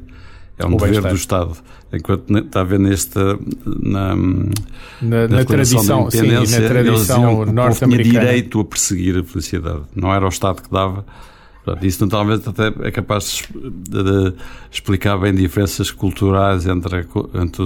é 0.58 0.66
um 0.66 0.78
dever 0.78 1.02
do 1.02 1.16
Estado. 1.16 1.56
Enquanto 1.92 2.38
está 2.38 2.62
a 2.62 2.64
ver 2.64 2.80
neste 2.80 3.20
na, 3.66 4.16
na, 5.02 5.28
na 5.28 5.46
tradição, 5.46 6.10
sim, 6.10 6.28
na 6.28 6.68
tradição 6.68 7.46
norte-americana. 7.46 8.12
tinha 8.12 8.26
direito 8.26 8.60
a 8.60 8.66
perseguir 8.66 9.18
a 9.18 9.24
felicidade. 9.24 9.82
Não 9.96 10.14
era 10.14 10.26
o 10.26 10.30
Estado 10.30 10.62
que 10.62 10.72
dava. 10.72 11.06
Portanto, 11.64 11.86
isso 11.86 12.08
talvez 12.08 12.46
até 12.46 12.74
é 12.86 12.92
capaz 12.92 13.48
de, 13.54 14.04
de, 14.04 14.34
explicar 14.70 15.18
bem 15.18 15.34
diferenças 15.34 15.92
culturais 15.92 16.68
entre, 16.68 16.98
a, 16.98 17.00
entre 17.42 17.64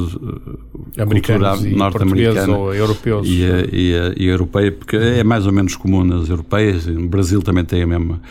a 0.97 1.05
cultura 1.05 1.55
norte-americana 1.55 2.55
ou 2.55 2.75
europeus. 2.75 3.27
E 3.27 3.43
a, 3.43 3.59
e, 3.71 3.95
a, 3.95 4.13
e 4.15 4.29
a 4.29 4.31
europeia, 4.31 4.71
porque 4.71 4.95
é 4.95 5.23
mais 5.23 5.47
ou 5.47 5.51
menos 5.51 5.75
comum 5.75 6.03
nas 6.03 6.29
europeias. 6.29 6.85
No 6.85 7.07
Brasil 7.07 7.41
também 7.41 7.65
tem 7.65 7.81
a 7.81 7.87
mesma, 7.87 8.21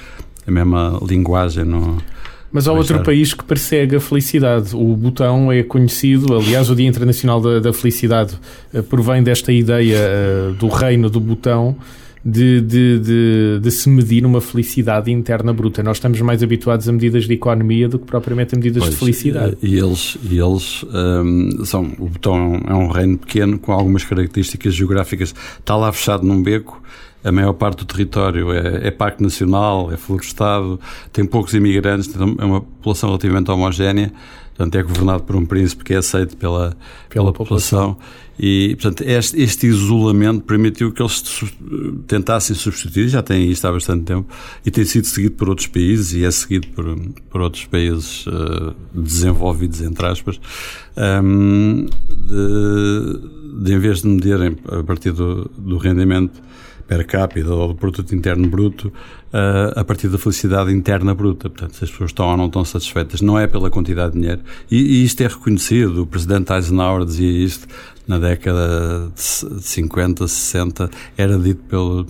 a 0.47 0.51
mesma 0.51 1.01
linguagem. 1.05 1.65
No, 1.65 1.99
mas 2.57 2.67
há 2.67 2.73
outro 2.73 3.03
país 3.03 3.35
que 3.35 3.45
persegue 3.45 3.97
a 3.97 4.01
felicidade. 4.01 4.75
O 4.75 4.97
Butão 4.97 5.53
é 5.53 5.63
conhecido, 5.63 6.35
aliás, 6.35 6.71
o 6.71 6.75
Dia 6.75 6.89
Internacional 6.89 7.39
da, 7.39 7.61
da 7.61 7.71
Felicidade 7.71 8.33
uh, 8.73 8.83
provém 8.83 9.23
desta 9.23 9.53
ideia 9.53 9.99
uh, 9.99 10.55
do 10.55 10.67
reino 10.69 11.11
do 11.11 11.21
Butão. 11.21 11.77
De, 12.29 12.61
de, 12.61 12.99
de, 12.99 13.61
de, 13.63 13.71
se 13.71 13.89
medir 13.89 14.27
uma 14.27 14.41
felicidade 14.41 15.13
interna 15.13 15.53
bruta. 15.53 15.81
Nós 15.81 15.99
estamos 15.99 16.21
mais 16.23 16.43
habituados 16.43 16.89
a 16.89 16.93
medidas 16.93 17.25
de 17.25 17.35
economia 17.35 17.89
do 17.89 18.01
que 18.01 18.05
propriamente 18.05 18.53
a 18.53 18.59
medidas 18.59 18.83
pois, 18.83 18.95
de 18.95 18.99
felicidade. 18.99 19.57
E 19.63 19.79
eles, 19.79 20.19
e 20.29 20.37
eles 20.37 20.85
um, 20.93 21.65
são. 21.65 21.85
O 22.01 22.09
Butão 22.09 22.61
é 22.67 22.75
um 22.75 22.89
reino 22.89 23.17
pequeno 23.17 23.61
com 23.61 23.71
algumas 23.71 24.03
características 24.03 24.75
geográficas. 24.75 25.33
Está 25.61 25.77
lá 25.77 25.93
fechado 25.93 26.27
num 26.27 26.43
beco 26.43 26.83
a 27.27 27.33
maior 27.33 27.53
parte 27.55 27.79
do 27.79 27.85
território 27.85 28.53
é, 28.53 28.87
é 28.87 28.91
parque 28.91 29.23
nacional, 29.23 29.93
é 29.93 29.97
florestado, 29.97 30.79
tem 31.13 31.25
poucos 31.25 31.55
imigrantes, 31.55 32.15
é 32.15 32.45
uma 32.45 32.61
população 32.61 33.09
relativamente 33.11 33.51
homogénea, 33.51 34.13
portanto 34.55 34.75
é 34.77 34.83
governado 34.83 35.25
por 35.25 35.35
um 35.35 35.45
príncipe 35.45 35.83
que 35.83 35.93
é 35.93 35.97
aceito 35.97 36.37
pela, 36.37 36.77
pela, 37.09 37.25
pela 37.25 37.33
população. 37.33 37.95
população. 37.95 38.27
E, 38.39 38.77
portanto, 38.81 39.03
este, 39.09 39.41
este, 39.41 39.67
isolamento 39.67 40.43
permitiu 40.43 40.93
que 40.93 41.01
eles 41.03 41.25
tentassem 42.07 42.55
substituir, 42.55 43.09
já 43.09 43.23
têm 43.23 43.51
isto 43.51 43.67
há 43.67 43.73
bastante 43.73 44.05
tempo, 44.05 44.29
e 44.65 44.71
tem 44.71 44.85
sido 44.85 45.07
seguido 45.07 45.35
por 45.37 45.49
outros 45.49 45.67
países, 45.67 46.13
e 46.13 46.23
é 46.23 46.31
seguido 46.31 46.69
por, 46.69 46.85
por 47.31 47.41
outros 47.41 47.65
países 47.65 48.27
uh, 48.27 48.75
desenvolvidos, 48.93 49.81
entre 49.81 50.07
aspas, 50.07 50.39
um, 51.25 51.87
de, 52.11 53.65
de, 53.65 53.73
em 53.73 53.79
vez 53.79 54.03
de 54.03 54.09
medirem 54.09 54.55
a 54.69 54.83
partir 54.83 55.13
do, 55.13 55.51
do 55.57 55.79
rendimento 55.79 56.43
per 56.87 57.05
capita 57.05 57.53
ou 57.53 57.69
do 57.69 57.75
produto 57.75 58.15
interno 58.15 58.47
bruto 58.49 58.93
uh, 59.33 59.79
a 59.79 59.85
partir 59.85 60.09
da 60.09 60.19
felicidade 60.19 60.73
interna 60.73 61.15
bruta. 61.15 61.51
Portanto, 61.51 61.75
se 61.75 61.85
as 61.85 61.91
pessoas 61.91 62.11
estão 62.11 62.29
ou 62.29 62.37
não 62.37 62.47
estão 62.47 62.65
satisfeitas, 62.65 63.21
não 63.21 63.39
é 63.39 63.47
pela 63.47 63.71
quantidade 63.71 64.13
de 64.13 64.21
dinheiro. 64.21 64.41
E, 64.71 64.77
e 64.77 65.05
isto 65.05 65.21
é 65.23 65.27
reconhecido. 65.27 66.03
O 66.03 66.07
presidente 66.07 66.53
Eisenhower 66.53 67.05
dizia 67.05 67.45
isto 67.45 67.67
na 68.07 68.19
década 68.19 69.11
de 69.15 69.21
50, 69.63 70.29
60. 70.29 70.91
Era 71.17 71.39
dito 71.39 71.63
pelo. 71.65 72.07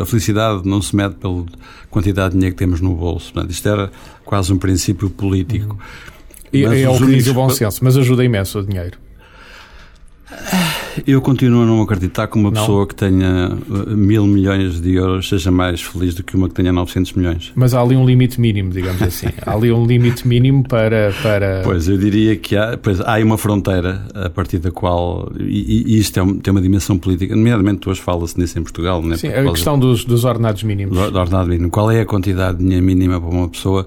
A 0.00 0.04
felicidade 0.04 0.68
não 0.68 0.82
se 0.82 0.94
mede 0.94 1.14
pela 1.14 1.44
quantidade 1.90 2.30
de 2.30 2.34
dinheiro 2.34 2.54
que 2.54 2.58
temos 2.58 2.80
no 2.80 2.94
bolso. 2.94 3.32
Portanto, 3.32 3.50
isto 3.50 3.68
era 3.68 3.90
quase 4.24 4.52
um 4.52 4.58
princípio 4.58 5.08
político. 5.08 5.78
E, 6.52 6.64
é 6.64 6.88
o 6.88 6.98
que 6.98 7.06
diz 7.06 7.28
o 7.28 7.34
bom 7.34 7.48
senso, 7.48 7.82
mas 7.82 7.96
ajuda 7.96 8.24
imenso 8.24 8.58
o 8.58 8.66
dinheiro. 8.66 8.98
Eu 11.06 11.20
continuo 11.20 11.62
a 11.62 11.66
não 11.66 11.82
acreditar 11.82 12.26
que 12.26 12.36
uma 12.36 12.50
Não? 12.50 12.60
pessoa 12.60 12.86
que 12.86 12.94
tenha 12.94 13.50
uh, 13.50 13.96
mil 13.96 14.26
milhões 14.26 14.80
de 14.80 14.94
euros 14.94 15.28
seja 15.28 15.50
mais 15.50 15.80
feliz 15.80 16.14
do 16.14 16.22
que 16.22 16.36
uma 16.36 16.48
que 16.48 16.54
tenha 16.54 16.72
900 16.72 17.12
milhões. 17.14 17.52
Mas 17.54 17.74
há 17.74 17.80
ali 17.80 17.96
um 17.96 18.04
limite 18.04 18.40
mínimo, 18.40 18.70
digamos 18.70 19.02
assim. 19.02 19.26
há 19.44 19.52
ali 19.52 19.72
um 19.72 19.84
limite 19.86 20.26
mínimo 20.26 20.62
para. 20.66 21.12
para... 21.22 21.62
Pois, 21.64 21.88
eu 21.88 21.98
diria 21.98 22.36
que 22.36 22.56
há, 22.56 22.78
pois, 22.78 23.00
há 23.00 23.18
uma 23.18 23.38
fronteira 23.38 24.02
a 24.14 24.30
partir 24.30 24.58
da 24.58 24.70
qual. 24.70 25.30
E, 25.38 25.94
e 25.94 25.98
isto 25.98 26.18
é 26.18 26.24
tem 26.42 26.50
uma 26.50 26.60
dimensão 26.60 26.98
política, 26.98 27.34
nomeadamente 27.34 27.88
hoje 27.88 28.00
fala-se 28.00 28.38
nisso 28.38 28.58
em 28.58 28.62
Portugal, 28.62 29.02
né, 29.02 29.16
Sim, 29.16 29.30
por 29.30 29.48
a 29.48 29.52
questão 29.52 29.78
dos, 29.78 30.04
dos 30.04 30.24
ordenados 30.24 30.62
mínimos. 30.62 30.96
do, 30.96 31.10
do 31.10 31.18
ordenado 31.18 31.48
mínimo. 31.48 31.70
Qual 31.70 31.90
é 31.90 32.00
a 32.00 32.06
quantidade 32.06 32.58
de 32.58 32.64
dinheiro 32.64 32.84
mínima 32.84 33.20
para 33.20 33.30
uma 33.30 33.48
pessoa 33.48 33.86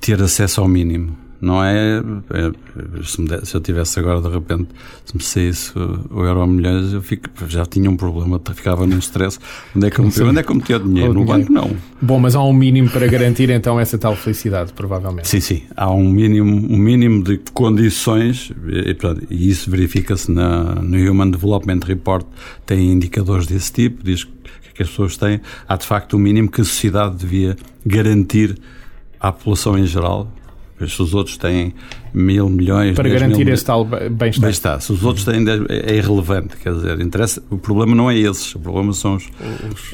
ter 0.00 0.20
acesso 0.20 0.60
ao 0.60 0.68
mínimo? 0.68 1.16
Não 1.42 1.62
é. 1.62 1.98
é- 1.98 3.02
se, 3.02 3.20
me 3.20 3.26
de- 3.28 3.44
se 3.44 3.54
eu 3.56 3.60
tivesse 3.60 3.98
agora 3.98 4.22
de 4.22 4.28
repente, 4.28 4.68
se 5.04 5.16
me 5.16 5.20
saísse 5.22 5.72
o 5.76 6.24
euro 6.24 6.46
milhões, 6.46 6.92
eu 6.92 7.02
fico, 7.02 7.28
já 7.48 7.66
tinha 7.66 7.90
um 7.90 7.96
problema, 7.96 8.40
ficava 8.54 8.86
num 8.86 8.98
stress. 8.98 9.40
Onde 9.74 9.88
é 9.88 9.90
que 9.90 9.98
eu 9.98 10.04
metia, 10.04 10.24
onde 10.24 10.38
é 10.38 10.42
que 10.44 10.50
eu 10.52 10.54
metia 10.54 10.76
o 10.76 10.80
dinheiro? 10.80 11.10
O 11.10 11.14
No 11.14 11.24
banco, 11.24 11.52
não. 11.52 11.76
Bom, 12.00 12.20
mas 12.20 12.36
há 12.36 12.42
um 12.44 12.52
mínimo 12.52 12.88
para 12.90 13.08
garantir 13.08 13.50
então 13.50 13.80
essa 13.80 13.98
tal 13.98 14.14
felicidade, 14.14 14.72
provavelmente. 14.72 15.26
Sim, 15.26 15.40
sim. 15.40 15.62
Há 15.76 15.90
um 15.90 16.08
mínimo, 16.08 16.48
um 16.72 16.78
mínimo 16.78 17.24
de 17.24 17.38
condições, 17.52 18.52
e, 18.68 18.94
portanto, 18.94 19.26
e 19.28 19.50
isso 19.50 19.68
verifica-se 19.68 20.30
no 20.30 21.10
Human 21.10 21.30
Development 21.32 21.80
Report, 21.84 22.24
tem 22.64 22.92
indicadores 22.92 23.48
desse 23.48 23.72
tipo, 23.72 24.04
diz 24.04 24.22
que 24.74 24.82
as 24.84 24.88
pessoas 24.88 25.16
têm. 25.16 25.40
Há 25.68 25.76
de 25.76 25.86
facto 25.86 26.16
um 26.16 26.20
mínimo 26.20 26.48
que 26.48 26.60
a 26.60 26.64
sociedade 26.64 27.16
devia 27.16 27.56
garantir 27.84 28.56
à 29.18 29.32
população 29.32 29.76
em 29.76 29.86
geral. 29.86 30.32
Se 30.90 31.00
os 31.02 31.14
outros 31.14 31.36
têm 31.36 31.72
mil 32.14 32.48
milhões. 32.48 32.94
Para 32.94 33.04
10 33.08 33.12
mil 33.14 33.20
garantir 33.20 33.38
milhões- 33.44 33.58
esse 33.60 33.64
tal 33.66 33.84
be- 33.84 34.08
bem-estar. 34.08 34.42
Bem 34.42 34.50
está. 34.50 34.80
Se 34.80 34.92
os 34.92 35.02
outros 35.04 35.24
têm 35.24 35.44
10, 35.44 35.62
é 35.68 35.92
é 35.92 35.96
irrelevante, 35.96 36.56
quer 36.56 36.72
dizer, 36.74 37.00
interessa, 37.00 37.42
o 37.50 37.58
problema 37.58 37.94
não 37.94 38.10
é 38.10 38.16
esses, 38.18 38.54
o 38.54 38.58
problema 38.60 38.92
são 38.92 39.16
os, 39.16 39.28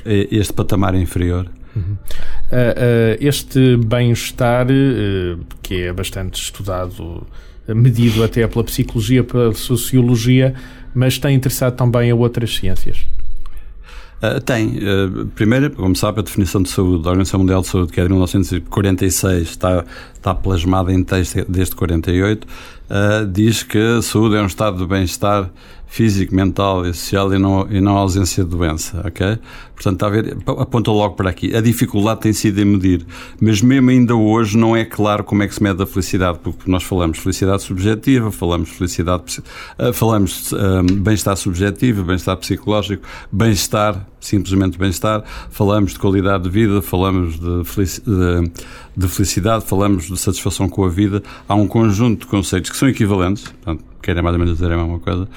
é 0.04 0.28
este 0.30 0.52
patamar 0.52 0.94
inferior. 0.94 1.46
Ah, 1.76 2.74
ah, 2.76 3.16
este 3.20 3.76
bem-estar, 3.76 4.66
eh, 4.70 5.36
que 5.62 5.82
é 5.82 5.92
bastante 5.92 6.40
estudado, 6.42 7.24
medido 7.68 8.24
até 8.24 8.46
pela 8.46 8.64
psicologia, 8.64 9.22
pela 9.22 9.52
sociologia, 9.54 10.54
mas 10.94 11.18
tem 11.18 11.36
interessado 11.36 11.76
também 11.76 12.10
a 12.10 12.14
outras 12.14 12.56
ciências. 12.56 13.06
Uh, 14.22 14.40
tem. 14.40 14.78
Uh, 14.78 15.26
primeiro, 15.34 15.70
como 15.70 15.94
sabe, 15.94 16.18
a 16.18 16.22
definição 16.22 16.62
de 16.62 16.68
saúde 16.68 17.04
da 17.04 17.10
Organização 17.10 17.40
Mundial 17.40 17.60
de 17.60 17.68
Saúde, 17.68 17.92
que 17.92 18.00
é 18.00 18.02
de 18.02 18.08
1946, 18.08 19.48
está, 19.48 19.84
está 20.12 20.34
plasmada 20.34 20.92
em 20.92 21.04
texto 21.04 21.44
desde 21.48 21.76
48, 21.76 22.46
uh, 22.90 23.26
diz 23.26 23.62
que 23.62 23.78
a 23.78 24.02
saúde 24.02 24.36
é 24.36 24.42
um 24.42 24.46
estado 24.46 24.78
de 24.78 24.86
bem-estar 24.86 25.50
físico, 25.88 26.34
mental 26.34 26.86
e 26.86 26.92
social 26.92 27.32
e 27.32 27.38
não, 27.38 27.66
e 27.70 27.80
não 27.80 27.96
a 27.96 28.00
ausência 28.00 28.44
de 28.44 28.50
doença, 28.50 29.02
ok? 29.04 29.38
Portanto, 29.74 29.94
está 29.94 30.06
a 30.06 30.10
ver, 30.10 30.36
aponta 30.46 30.90
logo 30.90 31.14
para 31.14 31.30
aqui. 31.30 31.56
A 31.56 31.60
dificuldade 31.60 32.20
tem 32.20 32.32
sido 32.32 32.60
em 32.60 32.64
medir, 32.64 33.06
mas 33.40 33.62
mesmo 33.62 33.88
ainda 33.88 34.14
hoje 34.14 34.56
não 34.56 34.76
é 34.76 34.84
claro 34.84 35.24
como 35.24 35.42
é 35.42 35.48
que 35.48 35.54
se 35.54 35.62
mede 35.62 35.82
a 35.82 35.86
felicidade, 35.86 36.38
porque 36.42 36.70
nós 36.70 36.82
falamos 36.82 37.16
de 37.16 37.22
felicidade 37.22 37.62
subjetiva, 37.62 38.30
falamos 38.30 38.68
de 38.68 38.74
felicidade, 38.74 39.42
uh, 39.78 39.92
falamos 39.92 40.52
uh, 40.52 40.82
bem-estar 41.00 41.36
subjetivo, 41.36 42.04
bem-estar 42.04 42.36
psicológico, 42.36 43.02
bem-estar, 43.32 44.06
simplesmente 44.20 44.78
bem-estar, 44.78 45.22
falamos 45.50 45.92
de 45.92 45.98
qualidade 45.98 46.44
de 46.44 46.50
vida, 46.50 46.82
falamos 46.82 47.38
de, 47.38 47.64
felici- 47.64 48.02
de, 48.02 48.50
de 48.96 49.08
felicidade, 49.08 49.64
falamos 49.64 50.06
de 50.08 50.16
satisfação 50.16 50.68
com 50.68 50.84
a 50.84 50.88
vida. 50.88 51.22
Há 51.48 51.54
um 51.54 51.66
conjunto 51.66 52.20
de 52.20 52.26
conceitos 52.26 52.70
que 52.70 52.76
são 52.76 52.88
equivalentes, 52.88 53.44
portanto, 53.44 53.84
querem 54.02 54.22
mais 54.22 54.34
ou 54.34 54.38
menos 54.40 54.54
dizer 54.58 54.72
a 54.72 54.76
mesma 54.76 54.98
coisa, 54.98 55.28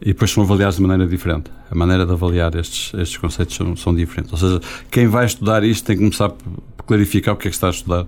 e 0.00 0.06
depois 0.06 0.30
são 0.30 0.42
avaliados 0.44 0.76
de 0.76 0.82
maneira 0.82 1.06
diferente. 1.10 1.50
A 1.70 1.74
maneira 1.74 2.06
de 2.06 2.12
avaliar 2.12 2.54
estes, 2.54 2.94
estes 2.94 3.16
conceitos 3.18 3.56
são, 3.56 3.74
são 3.76 3.94
diferentes. 3.94 4.32
Ou 4.32 4.38
seja, 4.38 4.60
quem 4.90 5.06
vai 5.08 5.26
estudar 5.26 5.64
isto 5.64 5.84
tem 5.84 5.96
que 5.96 6.02
começar 6.02 6.28
por 6.30 6.84
clarificar 6.86 7.34
o 7.34 7.36
que 7.36 7.48
é 7.48 7.50
que 7.50 7.56
está 7.56 7.66
a 7.66 7.70
estudar, 7.70 8.06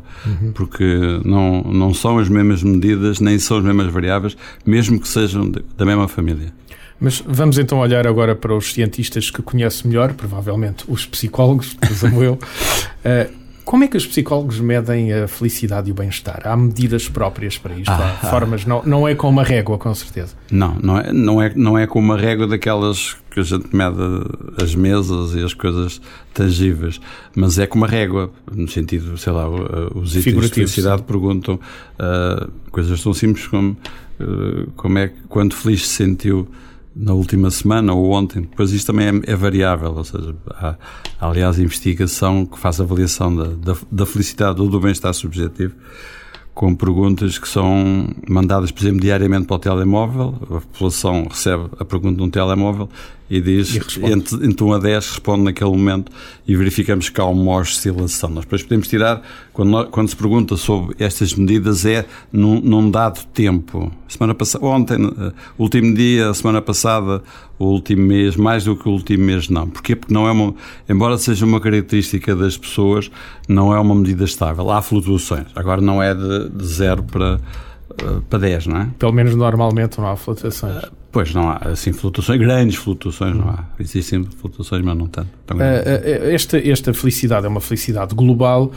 porque 0.54 0.84
não, 1.24 1.62
não 1.62 1.92
são 1.92 2.18
as 2.18 2.28
mesmas 2.28 2.62
medidas, 2.62 3.20
nem 3.20 3.38
são 3.38 3.58
as 3.58 3.64
mesmas 3.64 3.88
variáveis, 3.92 4.36
mesmo 4.64 4.98
que 5.00 5.08
sejam 5.08 5.50
de- 5.50 5.62
da 5.76 5.84
mesma 5.84 6.06
família. 6.08 6.52
Mas 7.00 7.22
vamos 7.26 7.58
então 7.58 7.78
olhar 7.78 8.06
agora 8.06 8.34
para 8.36 8.54
os 8.54 8.72
cientistas 8.74 9.30
que 9.30 9.40
conhece 9.42 9.86
melhor, 9.86 10.12
provavelmente 10.12 10.84
os 10.86 11.06
psicólogos, 11.06 11.72
presumo 11.80 12.22
eu. 12.22 12.34
Uh, 12.34 13.40
como 13.64 13.84
é 13.84 13.88
que 13.88 13.96
os 13.96 14.04
psicólogos 14.04 14.58
medem 14.58 15.12
a 15.12 15.28
felicidade 15.28 15.88
e 15.88 15.92
o 15.92 15.94
bem-estar? 15.94 16.42
Há 16.44 16.56
medidas 16.56 17.08
próprias 17.08 17.56
para 17.56 17.72
isto? 17.76 17.88
Ah, 17.90 18.18
há 18.20 18.26
formas, 18.26 18.64
não, 18.64 18.82
não 18.84 19.06
é 19.06 19.14
com 19.14 19.28
uma 19.28 19.44
régua, 19.44 19.78
com 19.78 19.94
certeza. 19.94 20.34
Não, 20.50 20.74
não 20.82 20.98
é, 20.98 21.12
não 21.12 21.40
é, 21.42 21.52
não 21.54 21.78
é 21.78 21.86
com 21.86 22.00
uma 22.00 22.16
régua 22.18 22.48
daquelas 22.48 23.16
que 23.30 23.38
a 23.38 23.42
gente 23.44 23.68
mede 23.74 23.96
as 24.60 24.74
mesas 24.74 25.34
e 25.36 25.44
as 25.44 25.54
coisas 25.54 26.00
tangíveis, 26.34 27.00
mas 27.36 27.60
é 27.60 27.66
com 27.66 27.78
uma 27.78 27.86
régua, 27.86 28.32
no 28.52 28.66
sentido, 28.66 29.16
sei 29.16 29.32
lá, 29.32 29.48
o- 29.48 29.98
os 30.00 30.16
itens 30.16 30.42
de 30.48 30.48
felicidade 30.54 31.02
perguntam 31.02 31.60
ah, 31.98 32.48
coisas 32.72 33.00
tão 33.02 33.14
simples 33.14 33.46
como 33.46 33.76
ah, 34.18 34.66
como 34.74 34.98
é 34.98 35.08
que, 35.08 35.14
quando 35.28 35.54
feliz 35.54 35.86
se 35.86 35.94
sentiu 35.94 36.48
na 36.94 37.12
última 37.12 37.50
semana 37.50 37.94
ou 37.94 38.10
ontem, 38.10 38.42
depois 38.42 38.72
isto 38.72 38.88
também 38.88 39.06
é, 39.06 39.32
é 39.32 39.36
variável, 39.36 39.92
ou 39.92 40.04
seja, 40.04 40.34
há, 40.50 40.76
aliás 41.20 41.58
investigação 41.58 42.44
que 42.44 42.58
faz 42.58 42.80
avaliação 42.80 43.34
da, 43.34 43.44
da, 43.44 43.76
da 43.90 44.06
felicidade 44.06 44.60
ou 44.60 44.68
do 44.68 44.80
bem-estar 44.80 45.14
subjetivo 45.14 45.74
com 46.54 46.74
perguntas 46.74 47.38
que 47.38 47.48
são 47.48 48.08
mandadas, 48.28 48.70
por 48.70 48.82
exemplo, 48.82 49.00
diariamente 49.00 49.46
para 49.46 49.56
o 49.56 49.58
telemóvel. 49.58 50.34
A 50.42 50.60
população 50.60 51.26
recebe 51.30 51.70
a 51.78 51.84
pergunta 51.84 52.20
num 52.20 52.28
telemóvel 52.28 52.88
e 53.30 53.40
diz, 53.40 53.72
E 53.74 54.12
entre, 54.12 54.44
entre 54.46 54.64
1 54.64 54.72
a 54.72 54.78
10, 54.78 55.08
responde 55.10 55.44
naquele 55.44 55.70
momento 55.70 56.10
e 56.46 56.56
verificamos 56.56 57.08
que 57.08 57.20
há 57.20 57.24
uma 57.24 57.58
oscilação. 57.58 58.28
Nós 58.30 58.44
depois 58.44 58.62
podemos 58.64 58.88
tirar, 58.88 59.22
quando, 59.52 59.68
nós- 59.70 59.88
quando 59.90 60.08
se 60.08 60.16
pergunta 60.16 60.56
sobre 60.56 60.96
estas 60.98 61.32
medidas, 61.34 61.86
é 61.86 62.04
num, 62.32 62.60
num 62.60 62.90
dado 62.90 63.24
tempo. 63.26 63.92
Semana 64.08 64.34
passada, 64.34 64.64
ontem, 64.66 64.96
eh, 65.06 65.32
último 65.56 65.94
dia, 65.94 66.34
semana 66.34 66.60
passada, 66.60 67.22
o 67.56 67.66
último 67.66 68.02
mês, 68.02 68.34
mais 68.34 68.64
do 68.64 68.74
que 68.74 68.88
o 68.88 68.92
último 68.92 69.24
mês, 69.24 69.48
não. 69.48 69.68
Porquê? 69.68 69.94
Porque 69.94 70.12
não 70.12 70.26
é 70.26 70.32
uma, 70.32 70.52
embora 70.88 71.16
seja 71.16 71.46
uma 71.46 71.60
característica 71.60 72.34
das 72.34 72.56
pessoas, 72.58 73.10
não 73.48 73.72
é 73.72 73.78
uma 73.78 73.94
medida 73.94 74.24
estável. 74.24 74.68
Há 74.70 74.82
flutuações. 74.82 75.46
Agora 75.54 75.80
não 75.80 76.02
é 76.02 76.14
de, 76.14 76.48
de 76.48 76.66
0 76.66 77.04
para, 77.04 77.40
eh, 78.02 78.20
para 78.28 78.38
10, 78.40 78.66
não 78.66 78.76
é? 78.78 78.88
Pelo 78.98 79.12
menos 79.12 79.36
normalmente 79.36 79.98
não 80.00 80.08
há 80.08 80.16
flutuações. 80.16 80.82
Pois 81.12 81.34
não 81.34 81.50
há 81.50 81.56
assim 81.56 81.92
flutuações, 81.92 82.38
grandes 82.38 82.76
flutuações 82.76 83.34
não 83.34 83.48
há. 83.48 83.64
Existem 83.80 84.22
flutuações, 84.24 84.84
mas 84.84 84.96
não 84.96 85.08
tanto. 85.08 85.28
tão 85.44 85.56
grandes. 85.56 85.84
Uh, 85.84 85.90
uh, 85.90 86.30
esta, 86.30 86.58
esta 86.58 86.94
felicidade 86.94 87.46
é 87.46 87.48
uma 87.48 87.60
felicidade 87.60 88.14
global, 88.14 88.70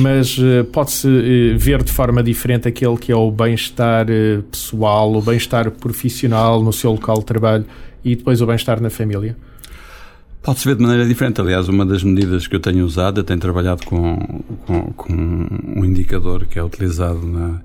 mas 0.00 0.38
pode-se 0.72 1.54
ver 1.56 1.82
de 1.82 1.90
forma 1.90 2.22
diferente 2.22 2.68
aquele 2.68 2.96
que 2.96 3.10
é 3.10 3.16
o 3.16 3.30
bem-estar 3.32 4.06
pessoal, 4.50 5.12
o 5.12 5.20
bem-estar 5.20 5.70
profissional 5.72 6.62
no 6.62 6.72
seu 6.72 6.92
local 6.92 7.18
de 7.18 7.24
trabalho 7.24 7.66
e 8.04 8.14
depois 8.14 8.40
o 8.40 8.46
bem-estar 8.46 8.80
na 8.80 8.90
família. 8.90 9.36
Pode-se 10.42 10.66
ver 10.66 10.76
de 10.76 10.82
maneira 10.82 11.06
diferente. 11.06 11.40
Aliás, 11.40 11.68
uma 11.68 11.86
das 11.86 12.02
medidas 12.02 12.46
que 12.48 12.56
eu 12.56 12.60
tenho 12.60 12.84
usado, 12.84 13.20
eu 13.20 13.24
tenho 13.24 13.38
trabalhado 13.38 13.84
com, 13.86 14.16
com, 14.66 14.92
com 14.92 15.12
um 15.12 15.84
indicador 15.84 16.46
que 16.46 16.58
é 16.58 16.64
utilizado 16.64 17.24
na, 17.24 17.60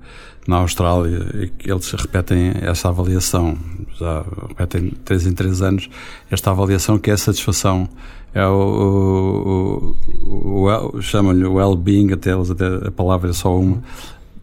na 0.46 0.56
Austrália 0.58 1.26
e 1.42 1.48
que 1.48 1.70
eles 1.70 1.90
repetem 1.92 2.52
essa 2.62 2.88
avaliação, 2.88 3.58
já 3.98 4.24
repetem 4.48 4.92
três 5.04 5.26
em 5.26 5.32
três 5.32 5.60
anos, 5.60 5.90
esta 6.30 6.52
avaliação 6.52 6.98
que 6.98 7.10
é 7.10 7.14
a 7.14 7.18
satisfação. 7.18 7.88
É 8.32 8.46
o, 8.46 9.94
o, 10.22 10.66
o 10.94 11.02
chamam-lhe 11.02 11.44
o 11.44 11.54
well-being, 11.54 12.12
até, 12.12 12.32
eles- 12.32 12.50
até 12.50 12.86
a 12.86 12.90
palavra 12.92 13.30
é 13.30 13.32
só 13.32 13.58
uma, 13.58 13.82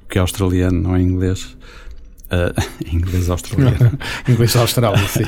que 0.09 0.17
é 0.17 0.21
australiano, 0.21 0.81
não 0.81 0.95
é 0.95 1.01
inglês. 1.01 1.55
Uh, 2.25 2.59
inglês 2.91 3.29
australiano. 3.29 3.97
Inglês 4.27 4.55
austral, 4.55 4.97
sim. 5.07 5.23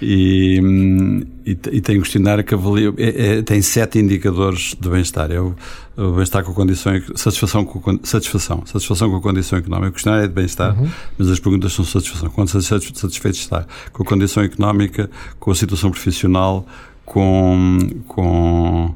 e, 0.00 0.58
hum, 0.62 1.22
e, 1.44 1.50
e 1.50 1.80
tem 1.82 1.98
um 1.98 2.00
questionário 2.00 2.42
que 2.42 2.54
avalia, 2.54 2.92
é- 2.96 3.38
é- 3.38 3.42
tem 3.42 3.60
sete 3.60 3.98
indicadores 3.98 4.74
de 4.80 4.88
bem-estar. 4.88 5.30
É 5.30 5.38
o, 5.40 5.54
o 5.96 6.12
bem-estar 6.12 6.42
com 6.42 6.52
a 6.52 6.54
condição, 6.54 6.92
satisfação 7.14 7.66
com 7.66 7.98
satisfação, 8.02 8.62
satisfação 8.64 9.10
com 9.10 9.16
a 9.16 9.20
condição 9.20 9.58
económica. 9.58 9.90
O 9.90 9.92
questionário 9.92 10.24
é 10.24 10.28
de 10.28 10.32
bem-estar, 10.34 10.74
mas 11.18 11.28
as 11.28 11.38
perguntas 11.38 11.72
são 11.74 11.84
satisfação. 11.84 12.30
Quando 12.30 12.48
satis- 12.48 12.92
satisfeito 12.98 13.36
está 13.38 13.66
com 13.92 14.02
a 14.02 14.06
condição 14.06 14.42
económica, 14.42 15.10
com 15.38 15.50
a 15.50 15.54
situação 15.54 15.90
profissional, 15.90 16.66
com, 17.04 17.78
com, 18.08 18.94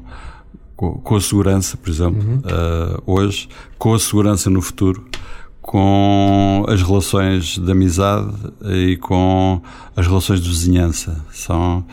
com, 0.75 1.15
a 1.15 1.21
segurança, 1.21 1.77
por 1.77 1.89
exemplo, 1.89 2.21
uh, 2.45 3.01
hoje, 3.05 3.47
com 3.77 3.93
a 3.93 3.99
segurança 3.99 4.49
no 4.49 4.61
futuro, 4.61 5.05
com 5.63 6.65
as 6.67 6.83
relações 6.83 7.57
de 7.57 7.71
amizade 7.71 8.35
e 8.63 8.97
com 8.97 9.61
as 9.95 10.05
relações 10.05 10.41
de 10.41 10.49
vizinhança. 10.49 11.25
São, 11.31 11.85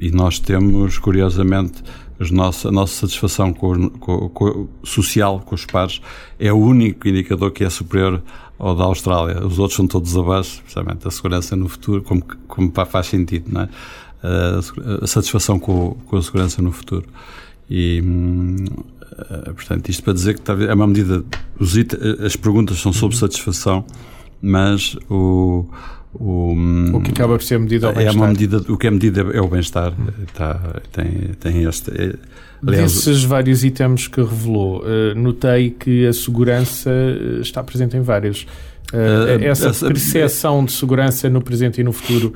e 0.00 0.10
nós 0.10 0.38
temos, 0.38 0.98
curiosamente, 0.98 1.84
a 2.18 2.70
nossa 2.72 2.86
satisfação 2.86 3.52
com, 3.52 3.90
com, 3.90 4.28
com, 4.30 4.68
social 4.82 5.40
com 5.40 5.54
os 5.54 5.66
pares 5.66 6.00
é 6.38 6.52
o 6.52 6.56
único 6.56 7.06
indicador 7.06 7.50
que 7.50 7.62
é 7.62 7.70
superior 7.70 8.22
ao 8.58 8.74
da 8.74 8.84
Austrália. 8.84 9.44
Os 9.44 9.58
outros 9.58 9.76
são 9.76 9.86
todos 9.86 10.16
abaixo, 10.16 10.62
precisamente 10.62 11.06
a 11.06 11.10
segurança 11.10 11.54
no 11.54 11.68
futuro, 11.68 12.02
como, 12.02 12.22
como 12.48 12.72
faz 12.86 13.08
sentido, 13.08 13.52
não 13.52 13.62
é? 13.62 13.68
A, 14.22 15.04
a 15.04 15.06
satisfação 15.06 15.58
com, 15.58 15.96
com 16.06 16.16
a 16.16 16.22
segurança 16.22 16.62
no 16.62 16.72
futuro. 16.72 17.06
E, 17.68 18.00
hum, 18.02 18.64
portanto, 19.54 19.88
isto 19.88 20.02
para 20.02 20.12
dizer 20.12 20.38
que 20.38 20.50
é 20.50 20.74
uma 20.74 20.86
medida. 20.86 21.24
Os 21.58 21.76
it, 21.76 21.96
as 22.24 22.36
perguntas 22.36 22.78
são 22.80 22.92
sobre 22.92 23.16
satisfação, 23.16 23.84
mas 24.40 24.96
o. 25.10 25.66
O, 26.14 26.54
o 26.92 27.00
que 27.00 27.10
acaba 27.10 27.38
por 27.38 27.42
ser 27.42 27.58
medida 27.58 27.88
é 27.88 28.10
uma 28.10 28.28
medida 28.28 28.58
o 28.68 28.76
que 28.76 28.86
é 28.86 28.90
medida 28.90 29.22
é 29.32 29.40
o 29.40 29.48
bem-estar 29.48 29.94
tá, 30.34 30.82
tem 30.92 31.30
tem 31.40 31.62
este 31.62 31.90
é, 31.90 32.14
aliás, 32.66 32.92
desses 32.92 33.24
vários 33.24 33.64
itens 33.64 34.08
que 34.08 34.20
revelou 34.20 34.84
notei 35.16 35.70
que 35.70 36.06
a 36.06 36.12
segurança 36.12 36.90
eh, 36.90 37.40
está 37.40 37.62
presente 37.62 37.96
em 37.96 38.02
vários 38.02 38.46
essa, 39.40 39.68
essa 39.68 39.86
percepção 39.86 40.66
de 40.66 40.72
segurança 40.72 41.30
no 41.30 41.40
presente 41.40 41.80
e 41.80 41.84
no 41.84 41.92
futuro 41.92 42.34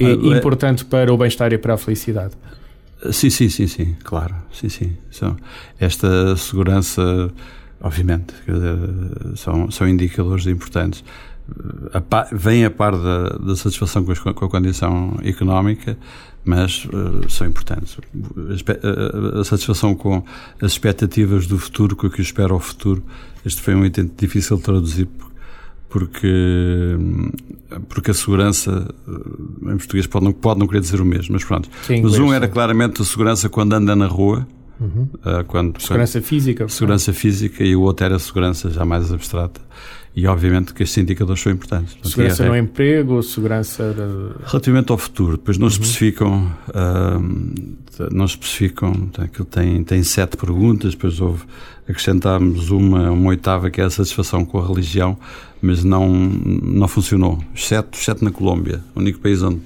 é 0.00 0.10
importante 0.10 0.86
para 0.86 1.12
o 1.12 1.18
bem-estar 1.18 1.52
e 1.52 1.58
para 1.58 1.74
a 1.74 1.76
felicidade 1.76 2.32
Sim, 3.12 3.30
sim, 3.30 3.48
sim, 3.48 3.66
sim, 3.66 3.96
claro, 4.02 4.34
sim, 4.52 4.68
sim. 4.68 4.96
São, 5.10 5.36
esta 5.78 6.36
segurança, 6.36 7.32
obviamente, 7.80 8.34
são, 9.36 9.70
são 9.70 9.88
indicadores 9.88 10.46
importantes. 10.46 11.04
A, 11.92 12.26
vem 12.34 12.64
a 12.64 12.70
par 12.70 12.92
da, 12.92 13.28
da 13.38 13.56
satisfação 13.56 14.04
com, 14.04 14.14
com, 14.34 14.44
a 14.44 14.48
condição 14.50 15.16
económica, 15.22 15.96
mas 16.44 16.84
uh, 16.86 17.28
são 17.30 17.46
importantes. 17.46 17.96
A, 17.96 19.36
a, 19.38 19.40
a, 19.40 19.44
satisfação 19.44 19.94
com 19.94 20.22
as 20.60 20.72
expectativas 20.72 21.46
do 21.46 21.56
futuro, 21.56 21.96
com 21.96 22.08
o 22.08 22.10
que 22.10 22.20
espera 22.20 22.54
o 22.54 22.58
futuro. 22.58 23.02
Este 23.46 23.62
foi 23.62 23.74
um 23.74 23.84
item 23.84 24.10
difícil 24.16 24.56
de 24.56 24.62
traduzir, 24.64 25.06
porque, 25.06 25.34
porque 25.88 26.26
a 28.10 28.14
segurança, 28.14 28.94
em 29.62 29.76
português, 29.76 30.06
pode 30.06 30.24
não, 30.24 30.32
pode 30.32 30.60
não 30.60 30.66
querer 30.66 30.80
dizer 30.80 31.00
o 31.00 31.04
mesmo, 31.04 31.32
mas 31.32 31.44
pronto. 31.44 31.68
Sim, 31.82 32.02
mas 32.02 32.18
um 32.18 32.32
era 32.32 32.46
claramente 32.46 33.00
a 33.00 33.04
segurança 33.04 33.48
quando 33.48 33.72
anda 33.72 33.96
na 33.96 34.06
rua. 34.06 34.46
Uhum. 34.80 35.08
Uh, 35.14 35.44
quando, 35.46 35.80
segurança 35.80 36.20
quando, 36.20 36.24
física. 36.24 36.68
Segurança 36.68 37.12
física 37.12 37.64
e 37.64 37.74
o 37.74 37.82
outro 37.82 38.06
era 38.06 38.18
segurança 38.18 38.70
já 38.70 38.84
mais 38.84 39.12
abstrata. 39.12 39.60
E 40.14 40.26
obviamente 40.26 40.74
que 40.74 40.82
estes 40.82 40.98
indicadores 40.98 41.40
são 41.40 41.52
importantes. 41.52 41.96
Segurança 42.02 42.44
no 42.44 42.56
emprego, 42.56 43.22
segurança. 43.22 43.94
Relativamente 44.46 44.90
ao 44.90 44.98
futuro, 44.98 45.36
depois 45.36 45.58
não 45.58 45.66
uhum. 45.66 45.72
especificam, 45.72 46.52
uh, 46.70 48.08
não 48.12 48.24
especificam, 48.24 49.10
aquilo 49.18 49.44
tem, 49.44 49.84
tem 49.84 50.02
sete 50.02 50.36
perguntas, 50.36 50.92
depois 50.94 51.20
houve, 51.20 51.44
acrescentámos 51.88 52.70
uma, 52.70 53.10
uma 53.10 53.28
oitava 53.28 53.70
que 53.70 53.80
é 53.80 53.84
a 53.84 53.90
satisfação 53.90 54.44
com 54.44 54.58
a 54.58 54.66
religião, 54.66 55.16
mas 55.62 55.84
não, 55.84 56.08
não 56.08 56.88
funcionou. 56.88 57.38
Exceto, 57.54 57.96
exceto 57.96 58.24
na 58.24 58.30
Colômbia. 58.30 58.82
O 58.94 59.00
único 59.00 59.20
país 59.20 59.42
onde, 59.42 59.60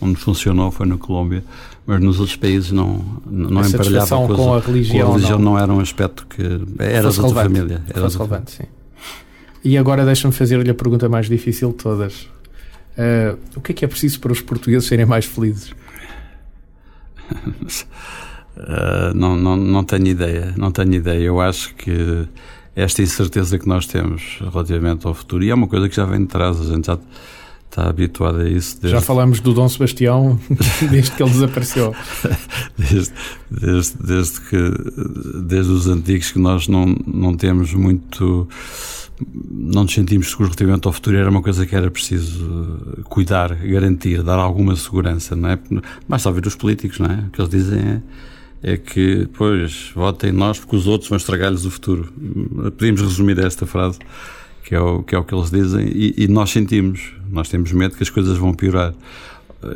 onde 0.00 0.16
funcionou 0.16 0.70
foi 0.70 0.86
na 0.86 0.96
Colômbia, 0.96 1.44
mas 1.86 2.00
nos 2.00 2.20
outros 2.20 2.36
países 2.36 2.70
não, 2.70 3.04
não 3.26 3.62
emparelhava 3.62 4.16
com, 4.16 4.34
com 4.34 4.54
a 4.54 4.60
religião. 4.60 5.06
Com 5.06 5.12
a 5.12 5.16
religião 5.16 5.38
não. 5.38 5.52
não. 5.52 5.58
era 5.58 5.72
um 5.72 5.80
aspecto 5.80 6.26
que 6.26 6.42
era 6.78 7.10
da 7.10 7.22
outra 7.22 7.42
família. 7.42 7.82
Era 7.88 8.02
Fosse 8.02 8.16
relevante, 8.16 8.50
sim. 8.52 8.64
E 9.62 9.76
agora 9.76 10.04
deixa-me 10.04 10.32
fazer-lhe 10.32 10.70
a 10.70 10.74
pergunta 10.74 11.08
mais 11.08 11.28
difícil 11.28 11.70
de 11.70 11.76
todas. 11.76 12.28
Uh, 12.96 13.38
o 13.56 13.60
que 13.60 13.72
é 13.72 13.74
que 13.74 13.84
é 13.84 13.88
preciso 13.88 14.20
para 14.20 14.32
os 14.32 14.40
portugueses 14.40 14.88
serem 14.88 15.06
mais 15.06 15.24
felizes? 15.24 15.72
uh, 17.30 19.12
não, 19.14 19.36
não, 19.36 19.56
não 19.56 19.84
tenho 19.84 20.06
ideia, 20.06 20.54
não 20.56 20.70
tenho 20.70 20.94
ideia. 20.94 21.22
Eu 21.22 21.40
acho 21.40 21.74
que 21.74 22.26
esta 22.74 23.02
incerteza 23.02 23.58
que 23.58 23.68
nós 23.68 23.86
temos 23.86 24.38
relativamente 24.40 25.06
ao 25.06 25.14
futuro, 25.14 25.44
e 25.44 25.50
é 25.50 25.54
uma 25.54 25.66
coisa 25.66 25.88
que 25.88 25.96
já 25.96 26.04
vem 26.04 26.20
de 26.20 26.26
trás, 26.26 26.60
a 26.60 26.64
gente 26.64 26.86
já 26.86 26.98
está 27.70 27.88
habituado 27.88 28.40
a 28.40 28.48
isso. 28.48 28.80
Desde... 28.80 28.98
Já 28.98 29.00
falamos 29.00 29.40
do 29.40 29.54
Dom 29.54 29.68
Sebastião 29.68 30.38
desde 30.90 31.12
que 31.12 31.22
ele 31.22 31.30
desapareceu. 31.30 31.94
desde, 32.76 33.12
desde, 33.50 33.96
desde, 34.02 34.40
que, 34.40 34.74
desde 35.42 35.72
os 35.72 35.86
antigos 35.86 36.32
que 36.32 36.38
nós 36.38 36.66
não, 36.68 36.96
não 37.06 37.34
temos 37.34 37.72
muito 37.72 38.48
não 39.50 39.82
nos 39.82 39.92
sentimos 39.92 40.30
seguros 40.30 40.48
relativamente 40.48 40.86
ao 40.86 40.92
futuro, 40.92 41.16
era 41.16 41.28
uma 41.28 41.42
coisa 41.42 41.66
que 41.66 41.76
era 41.76 41.90
preciso 41.90 43.02
cuidar, 43.04 43.54
garantir, 43.54 44.22
dar 44.22 44.38
alguma 44.38 44.74
segurança, 44.74 45.36
não 45.36 45.50
é? 45.50 45.58
Mas 46.08 46.22
só 46.22 46.30
ver 46.30 46.46
os 46.46 46.54
políticos, 46.56 46.98
não 46.98 47.06
é? 47.06 47.24
O 47.26 47.30
que 47.30 47.40
eles 47.40 47.50
dizem 47.50 47.78
é, 47.78 48.72
é 48.72 48.76
que, 48.78 49.28
pois, 49.34 49.90
votem 49.94 50.32
nós 50.32 50.58
porque 50.58 50.74
os 50.74 50.86
outros 50.86 51.10
vão 51.10 51.18
estragar-lhes 51.18 51.66
o 51.66 51.70
futuro. 51.70 52.10
Podemos 52.78 53.02
resumir 53.02 53.38
esta 53.40 53.66
frase, 53.66 53.98
que 54.70 54.74
é 54.76 54.80
o 54.80 55.02
que, 55.02 55.16
é 55.16 55.18
o 55.18 55.24
que 55.24 55.34
eles 55.34 55.50
dizem, 55.50 55.84
e, 55.84 56.14
e 56.16 56.28
nós 56.28 56.48
sentimos, 56.48 57.12
nós 57.28 57.48
temos 57.48 57.72
medo 57.72 57.96
que 57.96 58.04
as 58.04 58.08
coisas 58.08 58.38
vão 58.38 58.54
piorar 58.54 58.94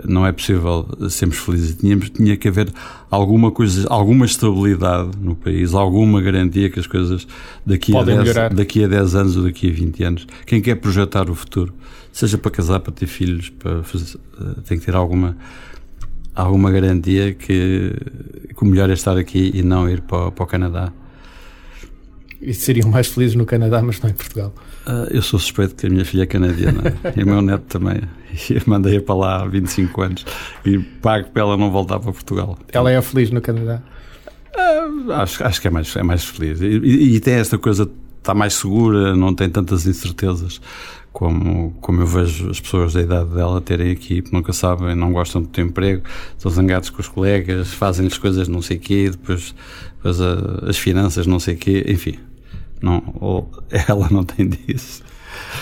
não 0.06 0.24
é 0.24 0.32
possível 0.32 0.86
sermos 1.10 1.36
felizes. 1.36 1.76
Tínhamos, 1.76 2.08
tinha 2.08 2.36
que 2.36 2.48
haver 2.48 2.72
alguma 3.10 3.50
coisa, 3.50 3.86
alguma 3.90 4.24
estabilidade 4.24 5.10
no 5.20 5.34
país, 5.34 5.74
alguma 5.74 6.22
garantia 6.22 6.70
que 6.70 6.78
as 6.78 6.86
coisas 6.86 7.26
daqui, 7.66 7.94
a 7.94 8.02
10, 8.02 8.54
daqui 8.54 8.84
a 8.84 8.88
10 8.88 9.14
anos 9.14 9.36
ou 9.36 9.42
daqui 9.42 9.68
a 9.68 9.72
20 9.72 10.04
anos, 10.04 10.26
quem 10.46 10.62
quer 10.62 10.76
projetar 10.76 11.28
o 11.28 11.34
futuro, 11.34 11.74
seja 12.12 12.38
para 12.38 12.50
casar, 12.50 12.80
para 12.80 12.92
ter 12.92 13.06
filhos, 13.06 13.50
para 13.50 13.82
fazer, 13.82 14.16
eh, 14.40 14.60
tem 14.64 14.78
que 14.78 14.86
ter 14.86 14.94
alguma 14.94 15.36
alguma 16.34 16.70
garantia 16.70 17.34
que, 17.34 17.92
que 18.56 18.62
o 18.62 18.64
melhor 18.64 18.88
é 18.88 18.94
estar 18.94 19.18
aqui 19.18 19.50
e 19.52 19.62
não 19.62 19.86
ir 19.86 20.00
para, 20.00 20.30
para 20.30 20.44
o 20.44 20.46
Canadá. 20.46 20.92
E 22.40 22.52
seriam 22.52 22.90
mais 22.90 23.06
felizes 23.06 23.36
no 23.36 23.44
Canadá, 23.44 23.82
mas 23.82 24.00
não 24.00 24.10
em 24.10 24.12
Portugal. 24.12 24.54
Uh, 24.86 25.08
eu 25.10 25.22
sou 25.22 25.38
suspeito 25.38 25.74
que 25.74 25.86
a 25.86 25.90
minha 25.90 26.04
filha 26.04 26.24
é 26.24 26.26
canadiana 26.26 26.94
e 27.16 27.22
o 27.22 27.26
meu 27.26 27.40
neto 27.40 27.64
também. 27.68 28.02
E 28.50 28.60
mandei-a 28.68 29.00
para 29.00 29.14
lá 29.14 29.42
há 29.42 29.46
25 29.46 30.02
anos 30.02 30.26
e 30.64 30.78
pago 30.78 31.28
para 31.30 31.42
ela 31.42 31.56
não 31.56 31.70
voltar 31.70 32.00
para 32.00 32.12
Portugal. 32.12 32.58
Ela 32.72 32.90
é 32.90 33.00
feliz 33.00 33.30
no 33.30 33.40
Canadá? 33.40 33.80
Uh, 34.54 35.12
acho, 35.12 35.44
acho 35.44 35.60
que 35.60 35.68
é 35.68 35.70
mais, 35.70 35.94
é 35.96 36.02
mais 36.02 36.24
feliz. 36.24 36.60
E, 36.60 36.66
e, 36.66 37.16
e 37.16 37.20
tem 37.20 37.34
esta 37.34 37.56
coisa, 37.56 37.88
está 38.18 38.34
mais 38.34 38.54
segura, 38.54 39.16
não 39.16 39.34
tem 39.34 39.48
tantas 39.48 39.86
incertezas 39.86 40.60
como, 41.14 41.70
como 41.80 42.02
eu 42.02 42.06
vejo 42.06 42.50
as 42.50 42.60
pessoas 42.60 42.92
da 42.92 43.00
idade 43.00 43.30
dela 43.30 43.60
terem 43.60 43.92
aqui, 43.92 44.20
porque 44.20 44.36
nunca 44.36 44.52
sabem, 44.52 44.96
não 44.96 45.12
gostam 45.12 45.40
do 45.40 45.48
teu 45.48 45.64
emprego, 45.64 46.02
estão 46.36 46.50
zangados 46.50 46.90
com 46.90 47.00
os 47.00 47.06
colegas, 47.06 47.72
fazem-lhes 47.72 48.18
coisas 48.18 48.48
não 48.48 48.60
sei 48.60 48.76
o 48.78 48.80
quê, 48.80 49.08
depois, 49.10 49.54
depois 49.96 50.20
a, 50.20 50.68
as 50.68 50.76
finanças 50.76 51.24
não 51.24 51.38
sei 51.38 51.54
o 51.54 51.56
quê, 51.56 51.84
enfim. 51.88 52.18
Não, 52.84 53.02
ou 53.18 53.50
ela 53.88 54.08
não 54.10 54.22
tem 54.22 54.46
disso. 54.46 55.02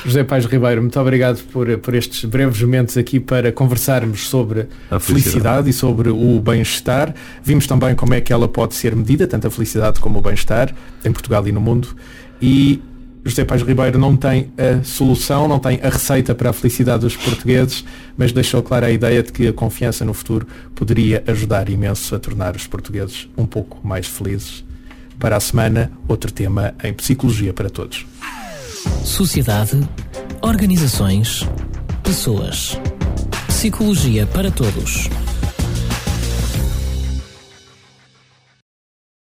José 0.04 0.24
Pais 0.24 0.44
Ribeiro, 0.44 0.82
muito 0.82 0.98
obrigado 0.98 1.40
por, 1.44 1.78
por 1.78 1.94
estes 1.94 2.24
breves 2.24 2.60
momentos 2.60 2.96
aqui 2.98 3.20
para 3.20 3.52
conversarmos 3.52 4.28
sobre 4.28 4.66
a 4.90 4.98
felicidade, 4.98 5.04
felicidade 5.06 5.70
e 5.70 5.72
sobre 5.72 6.10
o 6.10 6.40
bem-estar. 6.40 7.14
Vimos 7.42 7.66
também 7.66 7.94
como 7.94 8.12
é 8.12 8.20
que 8.20 8.32
ela 8.32 8.48
pode 8.48 8.74
ser 8.74 8.96
medida, 8.96 9.26
tanto 9.26 9.46
a 9.46 9.50
felicidade 9.50 10.00
como 10.00 10.18
o 10.18 10.22
bem-estar, 10.22 10.74
em 11.04 11.12
Portugal 11.12 11.46
e 11.46 11.52
no 11.52 11.60
mundo. 11.60 11.96
E 12.40 12.82
José 13.24 13.44
Pais 13.44 13.62
Ribeiro 13.62 13.98
não 13.98 14.16
tem 14.16 14.52
a 14.58 14.82
solução, 14.82 15.46
não 15.46 15.60
tem 15.60 15.78
a 15.80 15.88
receita 15.88 16.34
para 16.34 16.50
a 16.50 16.52
felicidade 16.52 17.02
dos 17.02 17.16
portugueses, 17.16 17.84
mas 18.16 18.32
deixou 18.32 18.62
clara 18.62 18.88
a 18.88 18.90
ideia 18.90 19.22
de 19.22 19.30
que 19.30 19.46
a 19.46 19.52
confiança 19.52 20.04
no 20.04 20.12
futuro 20.12 20.46
poderia 20.74 21.22
ajudar 21.28 21.68
imenso 21.68 22.14
a 22.16 22.18
tornar 22.18 22.56
os 22.56 22.66
portugueses 22.66 23.28
um 23.38 23.46
pouco 23.46 23.78
mais 23.86 24.08
felizes. 24.08 24.64
Para 25.22 25.36
a 25.36 25.40
semana, 25.40 25.88
outro 26.08 26.32
tema 26.32 26.74
em 26.82 26.92
Psicologia 26.92 27.54
para 27.54 27.70
Todos. 27.70 28.04
Sociedade, 29.04 29.78
organizações, 30.40 31.48
pessoas. 32.02 32.76
Psicologia 33.46 34.26
para 34.26 34.50
Todos 34.50 35.08